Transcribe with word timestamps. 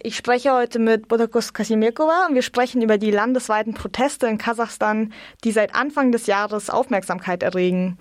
Ich 0.00 0.16
spreche 0.16 0.52
heute 0.52 0.78
mit 0.78 1.08
Bodakus 1.08 1.52
Kasimirkova 1.52 2.26
und 2.28 2.34
wir 2.36 2.42
sprechen 2.42 2.82
über 2.82 2.98
die 2.98 3.10
landesweiten 3.10 3.74
Proteste 3.74 4.28
in 4.28 4.38
Kasachstan, 4.38 5.12
die 5.42 5.50
seit 5.50 5.74
Anfang 5.74 6.12
des 6.12 6.26
Jahres 6.26 6.70
Aufmerksamkeit 6.70 7.42
erregen. 7.42 7.98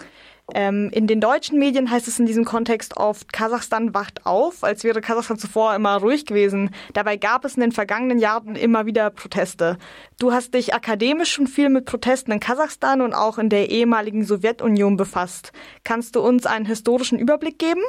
Ähm, 0.53 0.89
in 0.93 1.07
den 1.07 1.19
deutschen 1.19 1.57
Medien 1.57 1.89
heißt 1.89 2.07
es 2.07 2.19
in 2.19 2.27
diesem 2.27 2.45
Kontext 2.45 2.97
oft, 2.97 3.33
Kasachstan 3.33 3.95
wacht 3.95 4.25
auf, 4.25 4.63
als 4.63 4.83
wäre 4.83 5.01
Kasachstan 5.01 5.39
zuvor 5.39 5.73
immer 5.75 5.97
ruhig 5.97 6.25
gewesen. 6.25 6.69
Dabei 6.93 7.17
gab 7.17 7.45
es 7.45 7.55
in 7.55 7.61
den 7.61 7.71
vergangenen 7.71 8.19
Jahren 8.19 8.55
immer 8.55 8.85
wieder 8.85 9.09
Proteste. 9.09 9.77
Du 10.19 10.31
hast 10.31 10.53
dich 10.53 10.75
akademisch 10.75 11.31
schon 11.31 11.47
viel 11.47 11.69
mit 11.69 11.85
Protesten 11.85 12.31
in 12.31 12.39
Kasachstan 12.39 13.01
und 13.01 13.13
auch 13.13 13.39
in 13.39 13.49
der 13.49 13.71
ehemaligen 13.71 14.23
Sowjetunion 14.23 14.97
befasst. 14.97 15.51
Kannst 15.83 16.15
du 16.15 16.21
uns 16.21 16.45
einen 16.45 16.65
historischen 16.65 17.17
Überblick 17.17 17.57
geben? 17.57 17.81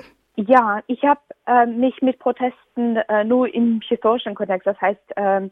Ja, 0.47 0.83
ich 0.87 1.03
habe 1.03 1.21
äh, 1.49 1.67
mich 1.67 2.01
mit 2.01 2.21
Protesten 2.21 2.97
äh, 3.09 3.25
nur 3.25 3.53
im 3.53 3.81
historischen 3.81 4.37
Kontext, 4.37 4.69
das 4.69 4.81
heißt, 4.81 5.03
ähm, 5.17 5.51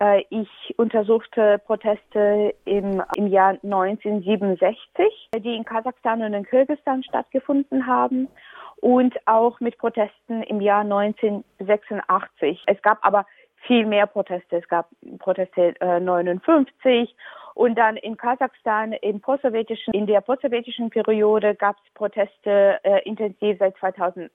äh, 0.00 0.22
ich 0.30 0.48
untersuchte 0.78 1.58
Proteste 1.66 2.54
im, 2.64 3.02
im 3.16 3.26
Jahr 3.26 3.58
1967, 3.62 5.28
die 5.36 5.54
in 5.54 5.66
Kasachstan 5.66 6.22
und 6.22 6.32
in 6.32 6.46
Kirgisistan 6.46 7.02
stattgefunden 7.02 7.86
haben 7.86 8.28
und 8.76 9.14
auch 9.26 9.60
mit 9.60 9.76
Protesten 9.76 10.42
im 10.44 10.62
Jahr 10.62 10.80
1986. 10.80 12.62
Es 12.64 12.80
gab 12.80 13.04
aber 13.04 13.26
viel 13.66 13.84
mehr 13.84 14.06
Proteste. 14.06 14.56
Es 14.56 14.68
gab 14.68 14.88
Proteste 15.18 15.78
äh, 15.82 16.00
59 16.00 17.14
und 17.56 17.76
dann 17.76 17.96
in 17.96 18.18
Kasachstan 18.18 18.92
in 18.92 19.22
der 19.22 20.20
postsowjetischen 20.20 20.90
Periode 20.90 21.54
gab 21.54 21.76
es 21.76 21.94
Proteste 21.94 22.78
äh, 22.82 23.00
intensiv 23.08 23.56
seit 23.58 23.74
2008. 23.78 24.30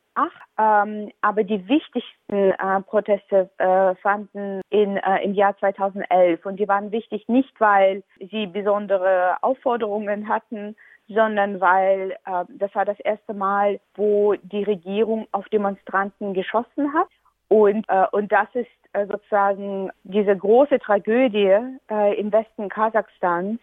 Ähm, 0.57 1.11
aber 1.21 1.43
die 1.43 1.67
wichtigsten 1.67 2.51
äh, 2.51 2.81
Proteste 2.81 3.51
äh, 3.59 3.93
fanden 4.01 4.61
in, 4.71 4.97
äh, 4.97 5.23
im 5.23 5.35
Jahr 5.35 5.55
2011 5.55 6.43
und 6.47 6.59
die 6.59 6.67
waren 6.67 6.91
wichtig 6.91 7.27
nicht, 7.27 7.53
weil 7.59 8.01
sie 8.31 8.47
besondere 8.47 9.37
Aufforderungen 9.43 10.27
hatten, 10.27 10.75
sondern 11.07 11.61
weil 11.61 12.17
äh, 12.25 12.45
das 12.49 12.73
war 12.73 12.85
das 12.85 12.99
erste 13.01 13.35
Mal, 13.35 13.79
wo 13.93 14.33
die 14.33 14.63
Regierung 14.63 15.27
auf 15.31 15.47
Demonstranten 15.49 16.33
geschossen 16.33 16.91
hat. 16.95 17.09
Und, 17.51 17.83
äh, 17.89 18.05
und 18.13 18.31
das 18.31 18.47
ist 18.53 18.69
äh, 18.93 19.05
sozusagen 19.07 19.91
diese 20.05 20.37
große 20.37 20.79
Tragödie 20.79 21.57
äh, 21.91 22.17
im 22.17 22.31
Westen 22.31 22.69
Kasachstans, 22.69 23.59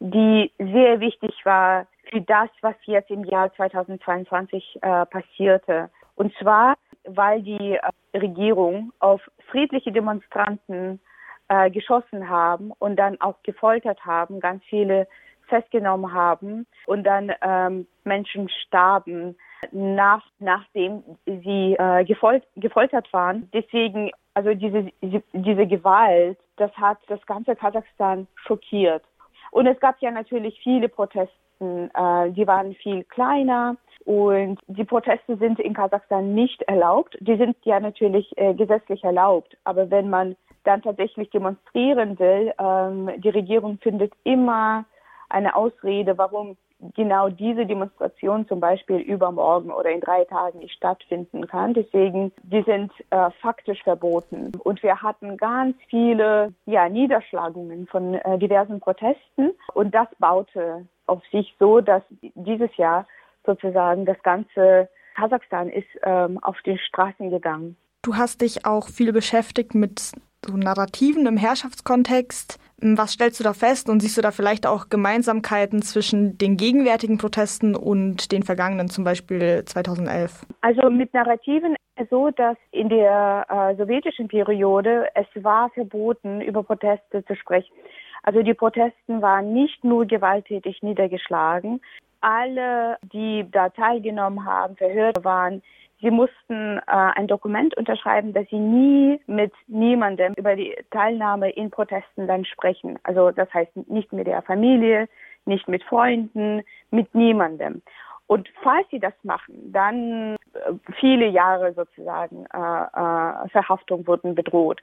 die 0.00 0.50
sehr 0.58 0.98
wichtig 0.98 1.32
war 1.44 1.86
für 2.10 2.22
das, 2.22 2.48
was 2.60 2.74
jetzt 2.86 3.08
im 3.08 3.22
Jahr 3.22 3.54
2022 3.54 4.80
äh, 4.82 5.06
passierte. 5.06 5.90
Und 6.16 6.34
zwar, 6.38 6.74
weil 7.04 7.40
die 7.42 7.76
äh, 7.76 8.18
Regierung 8.18 8.92
auf 8.98 9.20
friedliche 9.48 9.92
Demonstranten 9.92 10.98
äh, 11.46 11.70
geschossen 11.70 12.28
haben 12.28 12.72
und 12.80 12.96
dann 12.96 13.20
auch 13.20 13.36
gefoltert 13.44 14.04
haben, 14.04 14.40
ganz 14.40 14.64
viele 14.64 15.06
festgenommen 15.50 16.12
haben 16.12 16.66
und 16.86 17.04
dann 17.04 17.32
ähm, 17.42 17.86
Menschen 18.04 18.48
starben 18.48 19.36
nach, 19.72 20.24
nachdem 20.38 21.02
sie 21.26 21.76
äh, 21.78 22.04
gefolt, 22.04 22.44
gefoltert 22.56 23.12
waren. 23.12 23.50
Deswegen, 23.52 24.10
also 24.34 24.54
diese, 24.54 24.90
diese 25.02 25.66
Gewalt, 25.66 26.38
das 26.56 26.72
hat 26.72 26.98
das 27.08 27.24
ganze 27.26 27.54
Kasachstan 27.54 28.26
schockiert. 28.36 29.02
Und 29.50 29.66
es 29.66 29.78
gab 29.80 30.00
ja 30.00 30.10
natürlich 30.10 30.58
viele 30.62 30.88
Proteste, 30.88 31.34
äh, 31.60 32.30
die 32.30 32.46
waren 32.46 32.74
viel 32.76 33.04
kleiner. 33.04 33.76
Und 34.06 34.58
die 34.66 34.84
Proteste 34.84 35.36
sind 35.36 35.60
in 35.60 35.74
Kasachstan 35.74 36.34
nicht 36.34 36.62
erlaubt. 36.62 37.18
Die 37.20 37.36
sind 37.36 37.56
ja 37.64 37.78
natürlich 37.80 38.32
äh, 38.38 38.54
gesetzlich 38.54 39.04
erlaubt. 39.04 39.56
Aber 39.64 39.90
wenn 39.90 40.08
man 40.08 40.36
dann 40.64 40.82
tatsächlich 40.82 41.30
demonstrieren 41.30 42.18
will, 42.18 42.52
ähm, 42.58 43.10
die 43.20 43.28
Regierung 43.28 43.78
findet 43.78 44.12
immer 44.24 44.84
eine 45.30 45.54
Ausrede, 45.56 46.18
warum 46.18 46.56
genau 46.94 47.28
diese 47.28 47.66
Demonstration 47.66 48.46
zum 48.48 48.60
Beispiel 48.60 48.96
übermorgen 48.98 49.70
oder 49.70 49.90
in 49.90 50.00
drei 50.00 50.24
Tagen 50.24 50.60
nicht 50.60 50.74
stattfinden 50.74 51.46
kann. 51.46 51.74
Deswegen, 51.74 52.32
die 52.42 52.62
sind 52.62 52.92
äh, 53.10 53.30
faktisch 53.40 53.82
verboten. 53.82 54.52
Und 54.64 54.82
wir 54.82 55.02
hatten 55.02 55.36
ganz 55.36 55.76
viele 55.88 56.54
ja, 56.66 56.88
Niederschlagungen 56.88 57.86
von 57.86 58.14
äh, 58.14 58.38
diversen 58.38 58.80
Protesten. 58.80 59.52
Und 59.74 59.94
das 59.94 60.08
baute 60.18 60.86
auf 61.06 61.22
sich 61.30 61.54
so, 61.58 61.80
dass 61.80 62.02
dieses 62.34 62.74
Jahr 62.76 63.06
sozusagen 63.44 64.06
das 64.06 64.22
ganze 64.22 64.88
Kasachstan 65.16 65.68
ist 65.68 65.88
ähm, 66.04 66.38
auf 66.42 66.56
den 66.62 66.78
Straßen 66.78 67.30
gegangen. 67.30 67.76
Du 68.02 68.16
hast 68.16 68.40
dich 68.40 68.64
auch 68.64 68.88
viel 68.88 69.12
beschäftigt 69.12 69.74
mit 69.74 70.12
so 70.44 70.56
Narrativen 70.56 71.26
im 71.26 71.36
Herrschaftskontext. 71.36 72.58
Was 72.82 73.12
stellst 73.12 73.38
du 73.40 73.44
da 73.44 73.52
fest 73.52 73.88
und 73.88 74.00
siehst 74.00 74.16
du 74.16 74.22
da 74.22 74.30
vielleicht 74.30 74.66
auch 74.66 74.88
Gemeinsamkeiten 74.88 75.82
zwischen 75.82 76.38
den 76.38 76.56
gegenwärtigen 76.56 77.18
Protesten 77.18 77.76
und 77.76 78.32
den 78.32 78.42
vergangenen, 78.42 78.88
zum 78.88 79.04
Beispiel 79.04 79.64
2011? 79.64 80.46
Also 80.62 80.90
mit 80.90 81.12
Narrativen 81.12 81.76
so, 82.08 82.30
dass 82.30 82.56
in 82.70 82.88
der 82.88 83.46
äh, 83.48 83.76
sowjetischen 83.76 84.28
Periode 84.28 85.08
es 85.14 85.26
war 85.42 85.70
verboten, 85.70 86.40
über 86.40 86.62
Proteste 86.62 87.24
zu 87.26 87.36
sprechen. 87.36 87.74
Also 88.22 88.42
die 88.42 88.54
Protesten 88.54 89.22
waren 89.22 89.52
nicht 89.52 89.82
nur 89.84 90.06
gewalttätig 90.06 90.82
niedergeschlagen. 90.82 91.80
Alle, 92.20 92.98
die 93.12 93.46
da 93.50 93.70
teilgenommen 93.70 94.44
haben, 94.44 94.76
verhört 94.76 95.24
waren, 95.24 95.62
Sie 96.00 96.10
mussten 96.10 96.78
äh, 96.78 96.82
ein 96.86 97.26
Dokument 97.26 97.76
unterschreiben, 97.76 98.32
dass 98.32 98.48
sie 98.48 98.58
nie 98.58 99.20
mit 99.26 99.52
niemandem 99.66 100.34
über 100.34 100.56
die 100.56 100.74
Teilnahme 100.90 101.50
in 101.50 101.70
Protesten 101.70 102.26
dann 102.26 102.44
sprechen. 102.44 102.98
Also 103.02 103.30
das 103.30 103.52
heißt 103.52 103.76
nicht 103.88 104.12
mit 104.12 104.26
der 104.26 104.42
Familie, 104.42 105.08
nicht 105.44 105.68
mit 105.68 105.82
Freunden, 105.84 106.62
mit 106.90 107.14
niemandem. 107.14 107.82
Und 108.26 108.48
falls 108.62 108.88
sie 108.90 109.00
das 109.00 109.12
machen, 109.24 109.72
dann 109.72 110.36
äh, 110.54 110.72
viele 111.00 111.26
Jahre 111.26 111.74
sozusagen 111.74 112.46
äh, 112.54 112.58
äh, 112.58 113.48
Verhaftung 113.48 114.06
wurden 114.06 114.34
bedroht. 114.34 114.80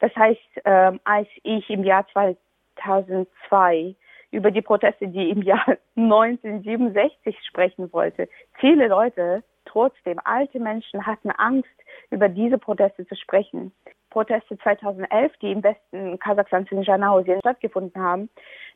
Das 0.00 0.14
heißt, 0.16 0.64
äh, 0.64 0.92
als 1.04 1.28
ich 1.42 1.68
im 1.70 1.84
Jahr 1.84 2.06
2002 2.12 3.94
über 4.30 4.50
die 4.50 4.62
Proteste, 4.62 5.08
die 5.08 5.30
im 5.30 5.42
Jahr 5.42 5.64
1967 5.96 7.36
sprechen 7.46 7.92
wollte, 7.92 8.28
viele 8.54 8.88
Leute 8.88 9.44
trotzdem, 9.76 10.18
alte 10.24 10.58
Menschen 10.58 11.04
hatten 11.04 11.30
Angst, 11.32 11.68
über 12.10 12.30
diese 12.30 12.56
Proteste 12.56 13.06
zu 13.06 13.14
sprechen. 13.14 13.72
Proteste 14.08 14.56
2011, 14.56 15.32
die 15.42 15.52
im 15.52 15.62
Westen 15.62 16.18
Kasachstans 16.18 16.72
in 16.72 16.82
Janausien 16.82 17.40
stattgefunden 17.40 18.02
haben. 18.02 18.30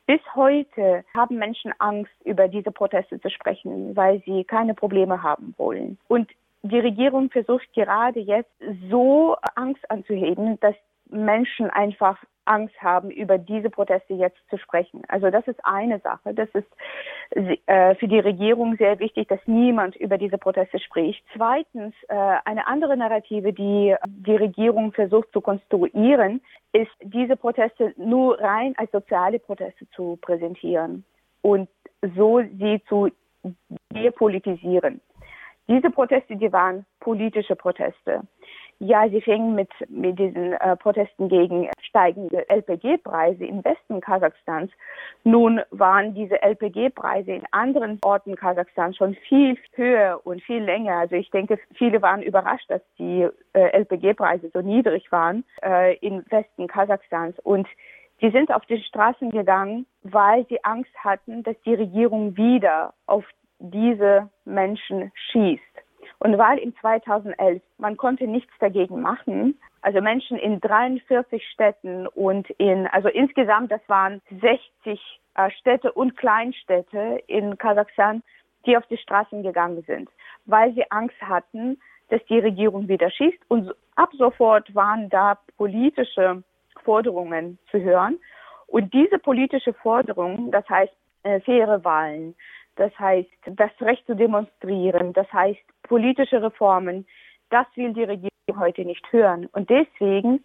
Bis 0.06 0.21
heute 0.34 1.03
haben 1.15 1.38
Menschen 1.38 1.72
Angst, 1.78 2.12
über 2.25 2.49
diese 2.49 2.71
Proteste 2.71 3.19
zu 3.19 3.31
sprechen, 3.31 3.97
weil 3.97 4.21
sie 4.27 4.44
keine 4.44 4.75
Probleme 4.75 5.22
haben 5.22 5.55
wollen. 5.56 5.97
Und 6.09 6.31
die 6.62 6.81
Regierung 6.81 7.31
versucht 7.31 7.72
gerade 7.72 8.21
jetzt 8.21 8.53
so 8.91 9.37
Angst 9.55 9.91
anzuheben, 9.91 10.61
dass 10.61 10.75
Menschen 11.09 11.71
einfach 11.71 12.19
Angst 12.50 12.75
haben, 12.83 13.11
über 13.11 13.38
diese 13.38 13.71
Proteste 13.71 14.15
jetzt 14.15 14.38
zu 14.50 14.59
sprechen. 14.59 15.03
Also 15.09 15.31
das 15.31 15.47
ist 15.47 15.65
eine 15.65 16.00
Sache. 16.00 16.34
Das 16.34 16.49
ist 16.53 16.66
äh, 17.66 17.94
für 17.94 18.09
die 18.09 18.19
Regierung 18.19 18.77
sehr 18.77 18.99
wichtig, 18.99 19.28
dass 19.28 19.38
niemand 19.47 19.94
über 19.97 20.19
diese 20.19 20.37
Proteste 20.37 20.81
spricht. 20.81 21.25
Zweitens, 21.34 21.94
äh, 22.09 22.15
eine 22.44 22.66
andere 22.66 22.97
Narrative, 22.97 23.53
die 23.53 23.94
die 24.06 24.37
Regierung 24.37 24.93
versucht 24.93 25.33
zu 25.33 25.41
konstruieren, 25.41 26.41
ist, 26.72 26.91
diese 27.03 27.37
Proteste 27.37 27.94
nur 27.97 28.41
rein 28.41 28.75
als 28.77 28.91
soziale 28.91 29.38
Proteste 29.38 29.88
zu 29.91 30.19
präsentieren 30.21 31.05
und 31.43 31.69
so 32.17 32.43
sie 32.59 32.82
zu 32.88 33.11
depolitisieren. 33.93 35.00
Diese 35.69 35.91
Proteste, 35.91 36.34
die 36.34 36.53
waren 36.53 36.84
politische 36.99 37.55
Proteste. 37.55 38.22
Ja, 38.82 39.06
sie 39.10 39.20
fingen 39.20 39.54
mit, 39.54 39.68
mit 39.91 40.18
diesen 40.18 40.54
äh, 40.54 40.74
Protesten 40.74 41.28
gegen 41.28 41.69
steigende 41.82 42.49
LPG-Preise 42.49 43.44
im 43.44 43.62
Westen 43.62 44.00
Kasachstans. 44.00 44.70
Nun 45.22 45.60
waren 45.70 46.14
diese 46.14 46.40
LPG-Preise 46.43 47.32
in 47.32 47.43
anderen 47.50 47.99
Orten 48.02 48.37
Kasachstans 48.37 48.96
schon 48.96 49.14
viel 49.28 49.58
höher 49.75 50.19
und 50.25 50.43
viel 50.43 50.62
länger. 50.62 50.96
Also 50.96 51.16
ich 51.16 51.31
denke, 51.31 51.58
viele 51.75 52.00
waren 52.00 52.22
überrascht, 52.22 52.70
dass 52.70 52.81
die 52.99 53.28
äh, 53.52 53.78
LPG-Preise 53.81 54.50
so 54.55 54.62
niedrig 54.62 55.12
waren 55.12 55.44
äh, 55.62 55.99
im 55.99 56.25
Westen 56.31 56.66
Kasachstans. 56.66 57.38
Und 57.40 57.69
die 58.22 58.31
sind 58.31 58.50
auf 58.50 58.64
die 58.64 58.82
Straßen 58.82 59.31
gegangen, 59.31 59.84
weil 60.05 60.46
sie 60.46 60.64
Angst 60.64 60.94
hatten, 61.05 61.43
dass 61.43 61.60
die 61.66 61.75
Regierung 61.75 62.34
wieder 62.38 62.94
auf 63.05 63.26
diese 63.58 64.31
Menschen 64.46 65.12
schießt. 65.31 65.62
Und 66.19 66.38
weil 66.38 66.58
in 66.58 66.75
2011 66.76 67.62
man 67.79 67.97
konnte 67.97 68.26
nichts 68.26 68.52
dagegen 68.58 69.00
machen, 69.00 69.58
also 69.82 70.00
Menschen 70.00 70.38
in 70.38 70.61
43 70.61 71.47
Städten 71.49 72.06
und 72.06 72.49
in, 72.50 72.87
also 72.88 73.08
insgesamt, 73.08 73.73
das 73.73 73.81
waren 73.88 74.20
60 74.41 74.61
äh, 75.35 75.50
Städte 75.52 75.93
und 75.93 76.17
Kleinstädte 76.17 77.23
in 77.26 77.56
Kasachstan, 77.56 78.23
die 78.67 78.76
auf 78.76 78.87
die 78.87 78.99
Straßen 78.99 79.43
gegangen 79.43 79.82
sind, 79.87 80.11
weil 80.44 80.73
sie 80.75 80.91
Angst 80.91 81.20
hatten, 81.23 81.79
dass 82.11 82.25
die 82.26 82.38
Regierung 82.38 82.88
wieder 82.88 83.11
schießt. 83.11 83.38
Und 83.49 83.73
ab 83.96 84.11
sofort 84.12 84.75
waren 84.75 85.08
da 85.08 85.38
politische 85.56 86.43
Forderungen 86.85 87.58
zu 87.70 87.81
hören. 87.81 88.19
Und 88.67 88.93
diese 88.93 89.19
politische 89.19 89.73
Forderung, 89.73 90.50
das 90.50 90.69
heißt 90.69 90.93
äh, 91.23 91.41
faire 91.41 91.82
Wahlen, 91.85 92.35
das 92.81 92.99
heißt 92.99 93.29
das 93.44 93.71
Recht 93.81 94.06
zu 94.06 94.17
demonstrieren, 94.17 95.12
das 95.12 95.31
heißt 95.32 95.61
politische 95.82 96.43
Reformen, 96.43 97.06
das 97.50 97.67
will 97.75 97.93
die 97.93 98.05
Regierung 98.05 98.31
heute 98.56 98.85
nicht 98.87 99.05
hören. 99.12 99.47
Und 99.53 99.69
deswegen 99.69 100.43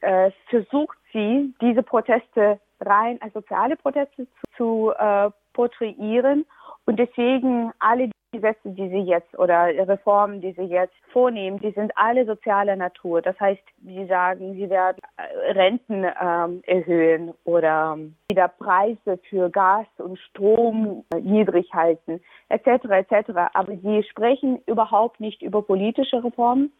äh, 0.00 0.32
versucht 0.48 0.98
sie, 1.12 1.54
diese 1.60 1.84
Proteste 1.84 2.58
rein 2.80 3.18
als 3.22 3.32
soziale 3.34 3.76
Proteste 3.76 4.26
zu, 4.26 4.56
zu 4.56 4.92
äh, 4.98 5.30
porträtieren. 5.52 6.44
Und 6.86 6.98
deswegen 6.98 7.72
alle 7.78 8.10
Gesetze, 8.36 8.70
die 8.70 8.88
sie 8.88 9.00
jetzt 9.00 9.38
oder 9.38 9.66
Reformen, 9.88 10.40
die 10.40 10.52
sie 10.52 10.62
jetzt 10.62 10.94
vornehmen, 11.12 11.58
die 11.58 11.72
sind 11.72 11.92
alle 11.96 12.24
sozialer 12.26 12.76
Natur. 12.76 13.22
Das 13.22 13.38
heißt, 13.40 13.62
sie 13.84 14.06
sagen, 14.06 14.54
sie 14.54 14.68
werden 14.70 14.98
äh, 15.16 15.52
Renten 15.52 16.04
ähm, 16.04 16.62
erhöhen 16.66 17.32
oder 17.44 17.94
ähm, 17.96 18.14
wieder 18.30 18.48
Preise 18.48 19.18
für 19.28 19.50
Gas 19.50 19.86
und 19.98 20.18
Strom 20.18 21.04
äh, 21.14 21.20
niedrig 21.20 21.72
halten, 21.72 22.20
etc. 22.48 22.84
etc. 22.90 23.30
Aber 23.54 23.76
sie 23.76 24.02
sprechen 24.04 24.60
überhaupt 24.66 25.20
nicht 25.20 25.42
über 25.42 25.62
politische 25.62 26.22
Reformen, 26.22 26.72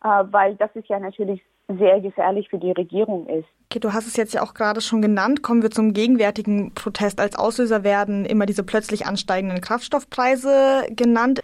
weil 0.00 0.56
das 0.56 0.70
ist 0.74 0.88
ja 0.88 0.98
natürlich 0.98 1.42
sehr 1.68 2.00
gefährlich 2.00 2.48
für 2.48 2.58
die 2.58 2.72
Regierung 2.72 3.26
ist. 3.28 3.46
Okay, 3.70 3.78
du 3.78 3.92
hast 3.92 4.06
es 4.06 4.16
jetzt 4.16 4.34
ja 4.34 4.42
auch 4.42 4.54
gerade 4.54 4.80
schon 4.80 5.00
genannt. 5.00 5.42
Kommen 5.42 5.62
wir 5.62 5.70
zum 5.70 5.92
gegenwärtigen 5.92 6.74
Protest. 6.74 7.20
Als 7.20 7.38
Auslöser 7.38 7.84
werden 7.84 8.24
immer 8.24 8.46
diese 8.46 8.64
plötzlich 8.64 9.06
ansteigenden 9.06 9.60
Kraftstoffpreise 9.60 10.86
genannt 10.90 11.40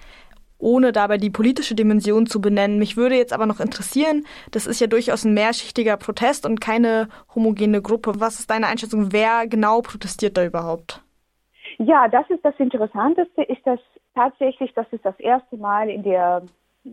ohne 0.59 0.93
dabei 0.93 1.19
die 1.19 1.31
politische 1.31 1.75
Dimension 1.75 2.27
zu 2.27 2.41
benennen. 2.41 2.79
Mich 2.79 2.97
würde 2.97 3.17
jetzt 3.17 3.33
aber 3.33 3.47
noch 3.47 3.61
interessieren, 3.61 4.25
das 4.53 4.67
ist 4.67 4.81
ja 4.81 4.87
durchaus 4.87 5.25
ein 5.25 5.35
mehrschichtiger 5.35 5.97
Protest 5.97 6.47
und 6.47 6.61
keine 6.61 7.09
homogene 7.35 7.83
Gruppe. 7.83 8.15
Was 8.19 8.41
ist 8.41 8.51
deine 8.51 8.67
Einschätzung? 8.67 9.13
Wer 9.13 9.47
genau 9.47 9.83
protestiert 9.83 10.37
da 10.37 10.45
überhaupt? 10.45 11.03
Ja, 11.79 12.09
das 12.09 12.29
ist 12.31 12.45
das 12.45 12.55
Interessanteste, 12.59 13.43
ist 13.43 13.61
das 13.67 13.79
tatsächlich, 14.15 14.73
das 14.75 14.87
ist 14.93 15.05
das 15.05 15.19
erste 15.21 15.59
Mal 15.59 15.91
in 15.91 16.03
der 16.03 16.43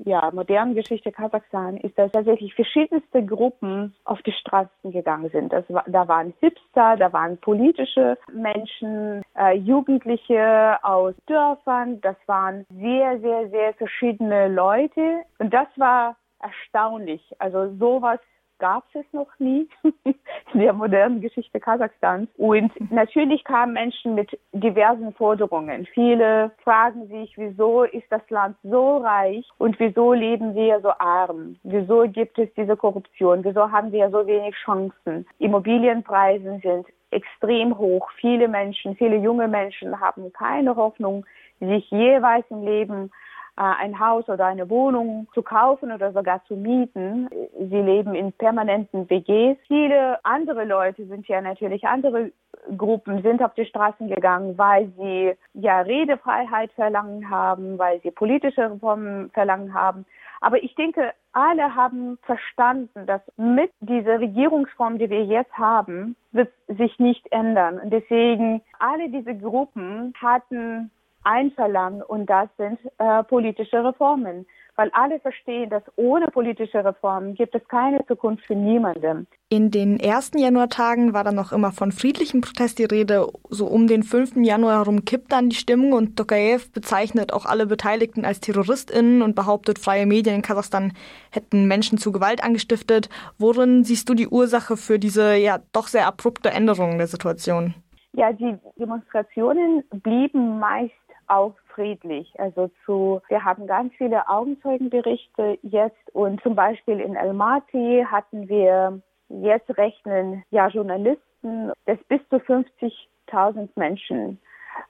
ja, 0.06 0.30
modernen 0.34 0.76
Geschichte 0.76 1.12
Kasachstan 1.12 1.78
ist, 1.78 1.98
dass 1.98 2.12
tatsächlich 2.12 2.54
verschiedenste 2.56 3.26
Gruppen 3.26 3.96
auf 4.06 4.22
die 4.24 4.32
Straßen 4.32 4.92
gegangen 4.92 5.30
sind. 5.30 5.54
Das 5.54 5.66
da 5.88 6.08
waren 6.08 6.34
Hipster, 6.40 6.96
da 6.98 7.14
waren 7.14 7.38
politische 7.38 8.18
Menschen, 8.32 9.22
äh, 9.38 9.56
Jugendliche 9.56 10.78
aus 10.82 11.14
Dörfern, 11.28 12.02
das 12.02 12.16
waren 12.26 12.66
sehr, 12.70 13.20
sehr, 13.20 13.50
sehr 13.50 13.74
verschiedene 13.76 14.48
Leute. 14.48 15.24
Und 15.40 15.54
das 15.54 15.68
war 15.78 16.18
erstaunlich. 16.40 17.22
Also 17.40 17.74
sowas 17.78 18.20
gab 18.64 18.86
es 18.94 19.04
noch 19.12 19.28
nie 19.40 19.68
in 20.54 20.60
der 20.62 20.72
modernen 20.72 21.20
Geschichte 21.20 21.60
Kasachstans. 21.60 22.30
Und 22.38 22.72
natürlich 22.92 23.44
kamen 23.44 23.74
Menschen 23.74 24.16
mit 24.16 24.40
diversen 24.54 25.14
Forderungen. 25.16 25.86
Viele 25.94 26.50
fragen 26.64 27.10
sich, 27.10 27.38
wieso 27.38 27.84
ist 27.84 28.10
das 28.10 28.22
Land 28.30 28.56
so 28.64 29.00
reich 29.00 29.46
und 29.58 29.78
wieso 29.82 30.14
leben 30.14 30.56
wir 30.56 30.80
so 30.80 30.92
arm? 30.98 31.58
Wieso 31.64 32.04
gibt 32.04 32.40
es 32.40 32.48
diese 32.54 32.78
Korruption? 32.78 33.44
Wieso 33.44 33.70
haben 33.70 33.92
wir 33.92 34.10
so 34.12 34.26
wenig 34.26 34.56
Chancen? 34.64 35.28
Immobilienpreise 35.40 36.62
sind 36.64 36.86
extrem 37.12 37.78
hoch. 37.78 38.10
Viele 38.16 38.48
Menschen, 38.48 38.96
viele 38.96 39.18
junge 39.18 39.50
Menschen 39.50 40.00
haben 40.00 40.32
keine 40.32 40.74
Hoffnung, 40.78 41.26
sich 41.60 41.92
jeweils 41.92 42.46
im 42.50 42.64
Leben 42.64 43.12
ein 43.56 44.00
Haus 44.00 44.28
oder 44.30 44.46
eine 44.46 44.70
Wohnung 44.70 45.28
zu 45.34 45.44
kaufen 45.44 45.92
oder 45.92 46.12
sogar 46.12 46.44
zu 46.46 46.56
mieten. 46.56 47.30
Sie 47.58 47.82
leben 47.82 48.16
in 48.16 48.34
permanenten 48.34 49.10
WGs. 49.10 49.58
Viele 49.68 50.24
andere 50.26 50.66
Leute 50.66 51.06
sind 51.06 51.28
ja 51.28 51.42
natürlich 51.42 51.86
andere 51.88 52.32
Gruppen 52.78 53.22
sind 53.22 53.44
auf 53.44 53.54
die 53.56 53.66
Straßen 53.66 54.08
gegangen, 54.08 54.58
weil 54.58 54.92
sie 54.98 55.34
ja 55.54 55.82
Redefreiheit 55.82 56.72
verlangen 56.74 57.30
haben, 57.30 57.78
weil 57.78 58.02
sie 58.02 58.12
politische 58.12 58.72
Reformen 58.72 59.30
verlangen 59.32 59.74
haben. 59.74 60.06
Aber 60.40 60.62
ich 60.62 60.76
denke, 60.76 61.14
alle 61.32 61.76
haben 61.76 62.18
verstanden, 62.24 63.06
dass 63.06 63.22
mit 63.38 63.72
dieser 63.80 64.20
Regierungsform, 64.20 64.98
die 64.98 65.10
wir 65.10 65.26
jetzt 65.26 65.58
haben, 65.58 66.16
wird 66.32 66.52
sich 66.68 67.00
nicht 67.00 67.32
ändern. 67.32 67.80
Und 67.80 67.92
deswegen 67.92 68.62
alle 68.80 69.10
diese 69.10 69.36
Gruppen 69.36 70.14
hatten 70.22 70.92
einverlangen 71.24 72.02
und 72.02 72.30
das 72.30 72.50
sind 72.58 72.80
äh, 72.98 73.24
politische 73.24 73.84
Reformen. 73.84 74.46
Weil 74.76 74.90
alle 74.94 75.20
verstehen, 75.20 75.70
dass 75.70 75.84
ohne 75.98 76.28
politische 76.28 76.84
Reformen 76.84 77.36
gibt 77.36 77.54
es 77.54 77.62
keine 77.68 78.04
Zukunft 78.08 78.44
für 78.46 78.56
niemanden. 78.56 79.28
In 79.50 79.70
den 79.70 80.00
ersten 80.00 80.40
Januartagen 80.40 81.14
war 81.14 81.24
dann 81.24 81.36
noch 81.36 81.52
immer 81.52 81.72
von 81.72 81.92
friedlichem 81.92 82.42
Protest 82.42 82.80
die 82.80 82.86
Rede. 82.86 83.28
So 83.50 83.68
um 83.68 83.86
den 83.86 84.02
5. 84.02 84.38
Januar 84.38 84.80
herum 84.80 85.06
kippt 85.06 85.32
dann 85.32 85.50
die 85.50 85.56
Stimmung 85.56 85.94
und 85.94 86.18
Tokayev 86.18 86.72
bezeichnet 86.72 87.34
auch 87.34 87.46
alle 87.46 87.68
Beteiligten 87.68 88.26
als 88.26 88.40
TerroristInnen 88.40 89.22
und 89.22 89.36
behauptet, 89.36 89.78
freie 89.78 90.08
Medien 90.08 90.38
in 90.38 90.42
Kasachstan 90.42 90.94
hätten 91.30 91.68
Menschen 91.68 92.00
zu 92.00 92.12
Gewalt 92.12 92.44
angestiftet. 92.44 93.10
Worin 93.38 93.84
siehst 93.84 94.10
du 94.10 94.16
die 94.16 94.28
Ursache 94.28 94.76
für 94.76 94.98
diese 94.98 95.36
ja 95.36 95.60
doch 95.72 95.88
sehr 95.88 96.08
abrupte 96.08 96.50
Änderung 96.50 96.98
der 96.98 97.08
Situation? 97.08 97.76
Ja, 98.16 98.32
die 98.32 98.58
Demonstrationen 98.80 99.84
blieben 99.90 100.60
meist 100.60 100.94
auch 101.28 101.56
friedlich. 101.74 102.34
Also 102.40 102.70
zu, 102.86 103.22
wir 103.28 103.44
haben 103.44 103.68
ganz 103.68 103.94
viele 103.96 104.28
Augenzeugenberichte 104.28 105.58
jetzt 105.62 106.10
und 106.14 106.42
zum 106.44 106.56
Beispiel 106.56 107.00
in 107.00 107.18
Almaty 107.18 108.06
hatten 108.10 108.48
wir 108.48 109.02
jetzt 109.30 109.76
rechnen 109.78 110.44
ja 110.52 110.68
Journalisten, 110.68 111.72
dass 111.86 111.98
bis 112.08 112.22
zu 112.30 112.38
50.000 112.38 113.70
Menschen 113.76 114.40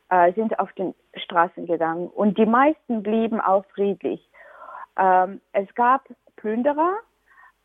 äh, 0.10 0.34
sind 0.34 0.58
auf 0.60 0.72
den 0.74 0.94
Straßen 1.16 1.66
gegangen 1.66 2.08
und 2.08 2.38
die 2.38 2.46
meisten 2.46 3.04
blieben 3.04 3.40
auch 3.40 3.66
friedlich. 3.74 4.22
Ähm, 4.98 5.42
es 5.54 5.74
gab 5.76 6.08
Plünderer 6.36 6.96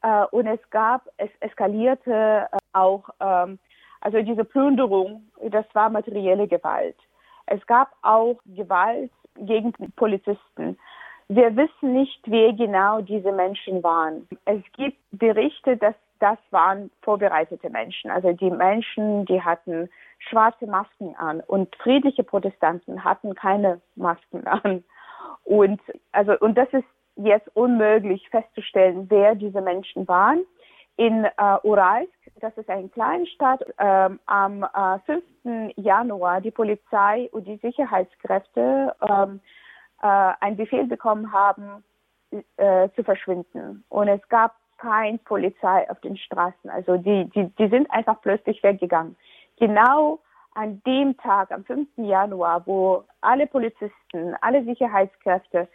äh, 0.02 0.24
und 0.30 0.46
es 0.46 0.60
gab, 0.70 1.08
es 1.16 1.30
eskalierte 1.40 2.48
äh, 2.50 2.56
auch, 2.72 3.08
ähm, 3.20 3.58
also 4.00 4.22
diese 4.22 4.44
Plünderung, 4.44 5.28
das 5.50 5.66
war 5.74 5.90
materielle 5.90 6.46
Gewalt. 6.46 6.96
Es 7.50 7.64
gab 7.66 7.92
auch 8.02 8.36
Gewalt 8.46 9.10
gegen 9.36 9.72
Polizisten. 9.96 10.78
Wir 11.28 11.54
wissen 11.56 11.92
nicht, 11.92 12.20
wer 12.26 12.52
genau 12.52 13.00
diese 13.00 13.32
Menschen 13.32 13.82
waren. 13.82 14.26
Es 14.44 14.62
gibt 14.76 14.98
Berichte, 15.12 15.76
dass 15.76 15.94
das 16.20 16.38
waren 16.50 16.90
vorbereitete 17.02 17.70
Menschen. 17.70 18.10
Also 18.10 18.32
die 18.32 18.50
Menschen, 18.50 19.24
die 19.26 19.40
hatten 19.40 19.88
schwarze 20.18 20.66
Masken 20.66 21.14
an 21.16 21.40
und 21.46 21.74
friedliche 21.76 22.24
Protestanten 22.24 23.04
hatten 23.04 23.34
keine 23.34 23.80
Masken 23.94 24.46
an. 24.46 24.84
Und 25.44 25.80
also 26.12 26.36
und 26.40 26.56
das 26.56 26.68
ist 26.72 26.86
jetzt 27.16 27.48
unmöglich 27.54 28.28
festzustellen, 28.30 29.06
wer 29.10 29.34
diese 29.34 29.60
Menschen 29.60 30.06
waren. 30.08 30.44
In 30.98 31.24
äh, 31.24 31.30
Uralsk, 31.62 32.12
das 32.40 32.58
ist 32.58 32.68
eine 32.68 32.88
kleine 32.88 33.24
Stadt, 33.28 33.62
ähm, 33.78 34.18
am 34.26 34.64
äh, 34.64 34.98
5. 35.44 35.72
Januar 35.76 36.40
die 36.40 36.50
Polizei 36.50 37.28
und 37.30 37.46
die 37.46 37.56
Sicherheitskräfte 37.58 38.96
ähm, 39.08 39.38
äh, 40.02 40.32
einen 40.40 40.56
Befehl 40.56 40.86
bekommen 40.86 41.32
haben, 41.32 41.84
äh, 42.56 42.88
zu 42.96 43.04
verschwinden. 43.04 43.84
Und 43.88 44.08
es 44.08 44.28
gab 44.28 44.56
keine 44.78 45.18
Polizei 45.18 45.88
auf 45.88 46.00
den 46.00 46.16
Straßen. 46.16 46.68
Also 46.68 46.96
die, 46.96 47.26
die, 47.30 47.46
die 47.46 47.68
sind 47.68 47.88
einfach 47.92 48.20
plötzlich 48.20 48.60
weggegangen. 48.64 49.16
Genau 49.56 50.18
an 50.54 50.82
dem 50.84 51.16
Tag, 51.18 51.52
am 51.52 51.64
5. 51.64 51.86
Januar, 51.98 52.66
wo 52.66 53.04
alle 53.20 53.46
Polizisten, 53.46 54.34
alle 54.40 54.64
Sicherheitskräfte 54.64 55.68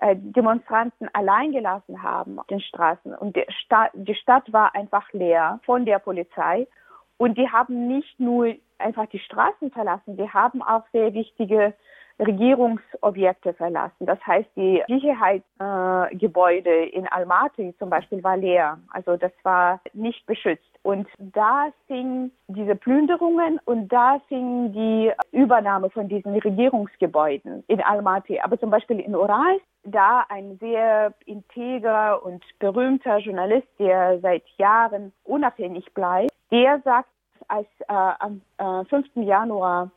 Demonstranten 0.00 1.08
allein 1.12 1.52
gelassen 1.52 2.02
haben 2.02 2.38
auf 2.38 2.46
den 2.46 2.60
Straßen. 2.60 3.14
Und 3.14 3.36
die 3.36 3.44
Stadt, 3.64 3.90
die 3.94 4.14
Stadt 4.14 4.52
war 4.52 4.74
einfach 4.74 5.12
leer 5.12 5.60
von 5.64 5.84
der 5.84 5.98
Polizei. 5.98 6.68
Und 7.16 7.36
die 7.36 7.48
haben 7.50 7.88
nicht 7.88 8.20
nur 8.20 8.54
einfach 8.78 9.06
die 9.06 9.18
Straßen 9.18 9.72
verlassen, 9.72 10.16
die 10.16 10.30
haben 10.30 10.62
auch 10.62 10.84
sehr 10.92 11.14
wichtige 11.14 11.74
Regierungsobjekte 12.18 13.54
verlassen. 13.54 14.06
Das 14.06 14.18
heißt, 14.26 14.48
die 14.56 14.82
Sicherheitsgebäude 14.88 16.70
äh, 16.70 16.88
in 16.88 17.06
Almaty 17.06 17.74
zum 17.78 17.90
Beispiel 17.90 18.22
war 18.24 18.36
leer. 18.36 18.78
Also 18.90 19.16
das 19.16 19.32
war 19.42 19.80
nicht 19.92 20.26
beschützt. 20.26 20.64
Und 20.82 21.06
da 21.18 21.68
fing 21.86 22.30
diese 22.48 22.74
Plünderungen 22.74 23.60
und 23.64 23.88
da 23.92 24.20
fing 24.28 24.72
die 24.72 25.12
Übernahme 25.32 25.90
von 25.90 26.08
diesen 26.08 26.34
Regierungsgebäuden 26.34 27.64
in 27.66 27.80
Almaty. 27.82 28.40
Aber 28.40 28.58
zum 28.58 28.70
Beispiel 28.70 29.00
in 29.00 29.14
Ural, 29.14 29.58
da 29.84 30.24
ein 30.28 30.56
sehr 30.60 31.12
integrer 31.26 32.24
und 32.24 32.42
berühmter 32.58 33.18
Journalist, 33.18 33.68
der 33.78 34.18
seit 34.20 34.44
Jahren 34.56 35.12
unabhängig 35.24 35.92
bleibt, 35.94 36.32
der 36.50 36.80
sagt, 36.80 37.08
als 37.48 37.68
äh, 37.80 37.84
am 37.88 38.42
äh, 38.58 38.84
5. 38.84 39.06
Januar 39.16 39.90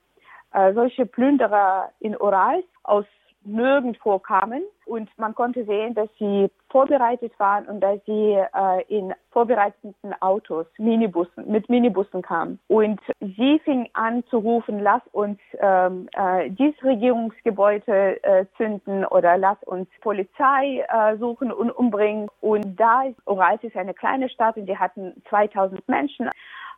äh, 0.53 0.74
solche 0.74 1.05
Plünderer 1.05 1.89
in 2.00 2.15
Ural 2.15 2.63
aus 2.84 3.05
nirgendwo 3.43 4.20
kamen 4.20 4.63
und 4.86 5.10
man 5.17 5.34
konnte 5.34 5.65
sehen, 5.65 5.96
dass 5.96 6.10
sie 6.20 6.50
vorbereitet 6.70 7.34
waren 7.39 7.65
und 7.65 7.81
dass 7.81 8.00
sie 8.05 8.38
äh, 8.38 8.84
in 8.88 9.13
vorbereiteten 9.31 10.13
Autos, 10.20 10.65
Minibussen, 10.77 11.50
mit 11.50 11.70
Minibussen 11.70 12.22
kamen. 12.22 12.60
Und 12.67 13.00
sie 13.20 13.60
fing 13.63 13.89
an 13.93 14.24
zu 14.29 14.38
rufen, 14.38 14.79
lass 14.81 15.01
uns 15.12 15.39
ähm, 15.60 16.08
äh, 16.13 16.50
dieses 16.51 16.81
Regierungsgebäude 16.84 18.24
äh, 18.24 18.46
zünden 18.58 19.05
oder 19.05 19.38
lass 19.38 19.58
uns 19.63 19.88
Polizei 20.01 20.86
äh, 20.88 21.17
suchen 21.17 21.51
und 21.51 21.72
umbringen. 21.72 22.29
Und 22.41 22.79
da 22.79 23.03
ist 23.03 23.17
Oraltis 23.25 23.72
ist 23.72 23.77
eine 23.77 23.93
kleine 23.93 24.29
Stadt 24.29 24.58
und 24.58 24.65
die 24.65 24.77
hatten 24.77 25.13
2000 25.29 25.88
Menschen 25.88 26.29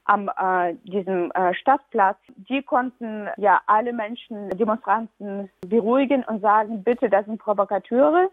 am 0.06 0.30
äh, 0.30 0.74
diesem 0.84 1.32
äh, 1.32 1.54
Stadtplatz. 1.54 2.18
Die 2.50 2.62
konnten 2.62 3.30
ja 3.38 3.62
alle 3.68 3.94
Menschen, 3.94 4.50
Demonstranten 4.52 5.50
beruhigen 5.68 6.24
und 6.26 6.42
sagen, 6.42 6.84
bitte, 6.84 7.10
das 7.10 7.26
sind 7.26 7.40
Provokateure, 7.40 8.30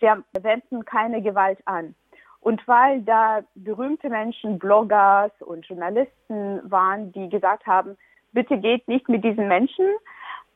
wir 0.00 0.22
wenden 0.40 0.84
keine 0.84 1.22
Gewalt 1.22 1.58
an. 1.66 1.94
Und 2.40 2.66
weil 2.68 3.00
da 3.02 3.40
berühmte 3.54 4.10
Menschen, 4.10 4.58
Bloggers 4.58 5.32
und 5.40 5.66
Journalisten 5.66 6.60
waren, 6.70 7.10
die 7.12 7.30
gesagt 7.30 7.66
haben, 7.66 7.96
bitte 8.32 8.58
geht 8.58 8.86
nicht 8.86 9.08
mit 9.08 9.24
diesen 9.24 9.48
Menschen, 9.48 9.86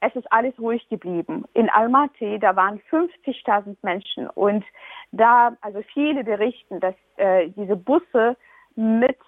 es 0.01 0.15
ist 0.15 0.31
alles 0.31 0.57
ruhig 0.59 0.87
geblieben. 0.89 1.45
In 1.55 1.71
Almaty, 1.71 2.39
da 2.39 2.55
waren 2.55 2.81
50.000 2.91 3.77
Menschen 3.83 4.29
und 4.29 4.65
da, 5.13 5.57
also 5.61 5.83
viele 5.93 6.25
berichten, 6.25 6.79
dass 6.81 6.95
äh, 7.17 7.49
diese 7.51 7.77
Busse 7.77 8.37
mit 8.77 9.19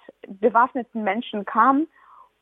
bewaffneten 0.40 1.02
Menschen 1.02 1.44
kam, 1.44 1.86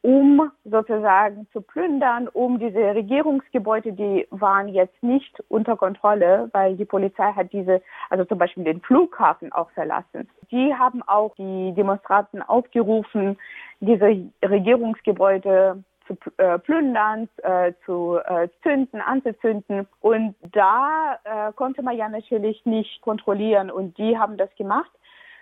um 0.03 0.51
sozusagen 0.65 1.49
zu 1.53 1.61
plündern, 1.61 2.29
um 2.29 2.59
diese 2.59 2.95
Regierungsgebäude, 2.95 3.93
die 3.93 4.27
waren 4.31 4.69
jetzt 4.69 5.03
nicht 5.03 5.43
unter 5.49 5.77
Kontrolle, 5.77 6.49
weil 6.53 6.77
die 6.77 6.85
Polizei 6.85 7.33
hat 7.33 7.53
diese, 7.53 7.83
also 8.09 8.25
zum 8.25 8.39
Beispiel 8.39 8.65
den 8.65 8.81
Flughafen 8.81 9.53
auch 9.53 9.71
verlassen. 9.71 10.29
Die 10.51 10.73
haben 10.73 11.03
auch 11.03 11.35
die 11.35 11.73
Demonstranten 11.75 12.43
aufgerufen, 12.43 13.37
diese 13.81 14.17
Regierungsgebäude 14.45 15.83
zu 16.07 16.17
äh, 16.39 16.59
plündern, 16.59 17.29
äh, 17.43 17.73
zu 17.85 18.19
äh, 18.25 18.49
zünden, 18.63 19.01
anzuzünden. 19.01 19.87
Und 20.01 20.35
da 20.53 21.19
konnte 21.57 21.83
man 21.83 21.97
ja 21.97 22.09
natürlich 22.09 22.65
nicht 22.65 23.03
kontrollieren 23.03 23.71
und 23.71 23.99
die 23.99 24.19
haben 24.19 24.37
das 24.37 24.55
gemacht. 24.57 24.91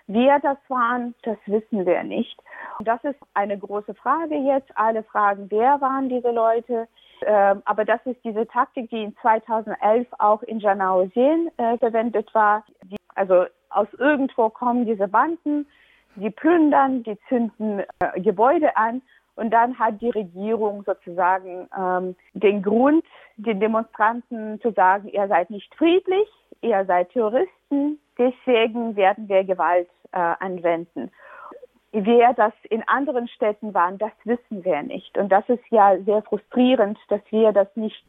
Wer 0.07 0.39
das 0.39 0.57
waren, 0.69 1.13
das 1.23 1.37
wissen 1.45 1.85
wir 1.85 2.03
nicht. 2.03 2.39
Das 2.79 3.03
ist 3.03 3.19
eine 3.33 3.57
große 3.57 3.93
Frage 3.93 4.35
jetzt. 4.35 4.69
Alle 4.75 5.03
fragen, 5.03 5.47
wer 5.49 5.81
waren 5.81 6.07
diese 6.07 6.31
Leute? 6.31 6.87
Ähm, 7.21 7.61
aber 7.65 7.83
das 7.83 7.99
ist 8.05 8.23
diese 8.23 8.47
Taktik, 8.47 8.89
die 8.89 9.03
in 9.03 9.17
2011 9.17 10.07
auch 10.19 10.43
in 10.43 10.59
Janausien 10.59 11.49
äh, 11.57 11.77
verwendet 11.77 12.33
war. 12.33 12.63
Die, 12.83 12.95
also 13.15 13.45
aus 13.69 13.87
irgendwo 13.97 14.49
kommen 14.49 14.85
diese 14.85 15.07
Banden, 15.09 15.67
die 16.15 16.29
plündern, 16.29 17.03
die 17.03 17.17
zünden 17.27 17.83
äh, 17.99 18.21
Gebäude 18.21 18.77
an 18.77 19.01
und 19.35 19.51
dann 19.51 19.77
hat 19.77 20.01
die 20.01 20.09
Regierung 20.09 20.83
sozusagen 20.83 21.67
ähm, 21.77 22.15
den 22.33 22.63
Grund, 22.63 23.03
den 23.35 23.59
Demonstranten 23.59 24.59
zu 24.61 24.71
sagen, 24.71 25.09
ihr 25.09 25.27
seid 25.27 25.49
nicht 25.49 25.73
friedlich, 25.75 26.27
ihr 26.61 26.85
seid 26.85 27.11
Terroristen, 27.11 27.99
deswegen 28.17 28.95
werden 28.95 29.27
wir 29.27 29.43
Gewalt 29.43 29.89
äh, 30.11 30.17
anwenden. 30.17 31.11
Wer 31.91 32.33
das 32.33 32.53
in 32.69 32.87
anderen 32.87 33.27
Städten 33.27 33.73
waren, 33.73 33.97
das 33.97 34.11
wissen 34.23 34.63
wir 34.63 34.83
nicht. 34.83 35.17
Und 35.17 35.29
das 35.29 35.47
ist 35.47 35.63
ja 35.69 35.97
sehr 36.03 36.21
frustrierend, 36.21 36.97
dass 37.07 37.21
wir 37.29 37.51
das 37.53 37.67
nicht 37.75 38.03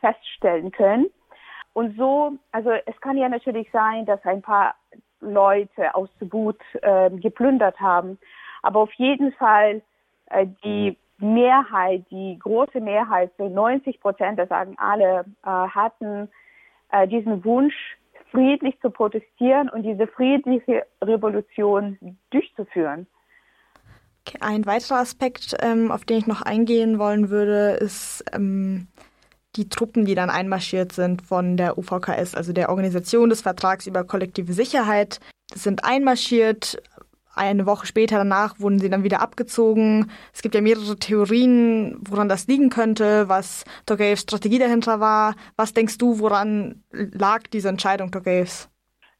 feststellen 0.00 0.70
können. 0.70 1.06
Und 1.72 1.96
so, 1.96 2.32
also 2.52 2.70
es 2.70 3.00
kann 3.00 3.16
ja 3.16 3.28
natürlich 3.28 3.68
sein, 3.72 4.06
dass 4.06 4.24
ein 4.24 4.42
paar 4.42 4.74
Leute 5.20 5.94
aus 5.94 6.08
Subut 6.20 6.60
äh, 6.82 7.10
geplündert 7.10 7.80
haben. 7.80 8.18
Aber 8.62 8.80
auf 8.80 8.92
jeden 8.92 9.32
Fall 9.32 9.82
äh, 10.26 10.46
die 10.62 10.96
Mehrheit, 11.18 12.04
die 12.10 12.38
große 12.38 12.80
Mehrheit, 12.80 13.32
so 13.38 13.48
90 13.48 14.00
Prozent, 14.00 14.38
das 14.38 14.48
sagen 14.48 14.76
alle, 14.78 15.24
äh, 15.44 15.48
hatten 15.48 16.28
äh, 16.90 17.08
diesen 17.08 17.44
Wunsch, 17.44 17.96
friedlich 18.34 18.74
zu 18.80 18.90
protestieren 18.90 19.68
und 19.68 19.84
diese 19.84 20.08
friedliche 20.08 20.84
Revolution 21.02 22.18
durchzuführen. 22.30 23.06
Ein 24.40 24.66
weiterer 24.66 24.98
Aspekt, 24.98 25.54
ähm, 25.60 25.92
auf 25.92 26.04
den 26.04 26.18
ich 26.18 26.26
noch 26.26 26.42
eingehen 26.42 26.98
wollen 26.98 27.30
würde, 27.30 27.72
ist 27.80 28.24
ähm, 28.32 28.88
die 29.54 29.68
Truppen, 29.68 30.04
die 30.04 30.14
dann 30.14 30.30
einmarschiert 30.30 30.92
sind 30.92 31.22
von 31.22 31.56
der 31.56 31.78
UVKS, 31.78 32.34
also 32.34 32.52
der 32.52 32.70
Organisation 32.70 33.28
des 33.28 33.42
Vertrags 33.42 33.86
über 33.86 34.02
kollektive 34.02 34.52
Sicherheit, 34.52 35.20
sind 35.54 35.84
einmarschiert, 35.84 36.82
eine 37.36 37.66
Woche 37.66 37.86
später 37.86 38.18
danach 38.18 38.60
wurden 38.60 38.78
sie 38.78 38.90
dann 38.90 39.04
wieder 39.04 39.20
abgezogen. 39.20 40.10
Es 40.32 40.42
gibt 40.42 40.54
ja 40.54 40.60
mehrere 40.60 40.96
Theorien, 40.96 41.96
woran 42.08 42.28
das 42.28 42.46
liegen 42.46 42.70
könnte, 42.70 43.28
was 43.28 43.64
Togayevs 43.86 44.22
Strategie 44.22 44.58
dahinter 44.58 45.00
war. 45.00 45.34
Was 45.56 45.74
denkst 45.74 45.98
du, 45.98 46.18
woran 46.20 46.82
lag 46.90 47.42
diese 47.52 47.68
Entscheidung 47.68 48.10
Togayevs? 48.10 48.70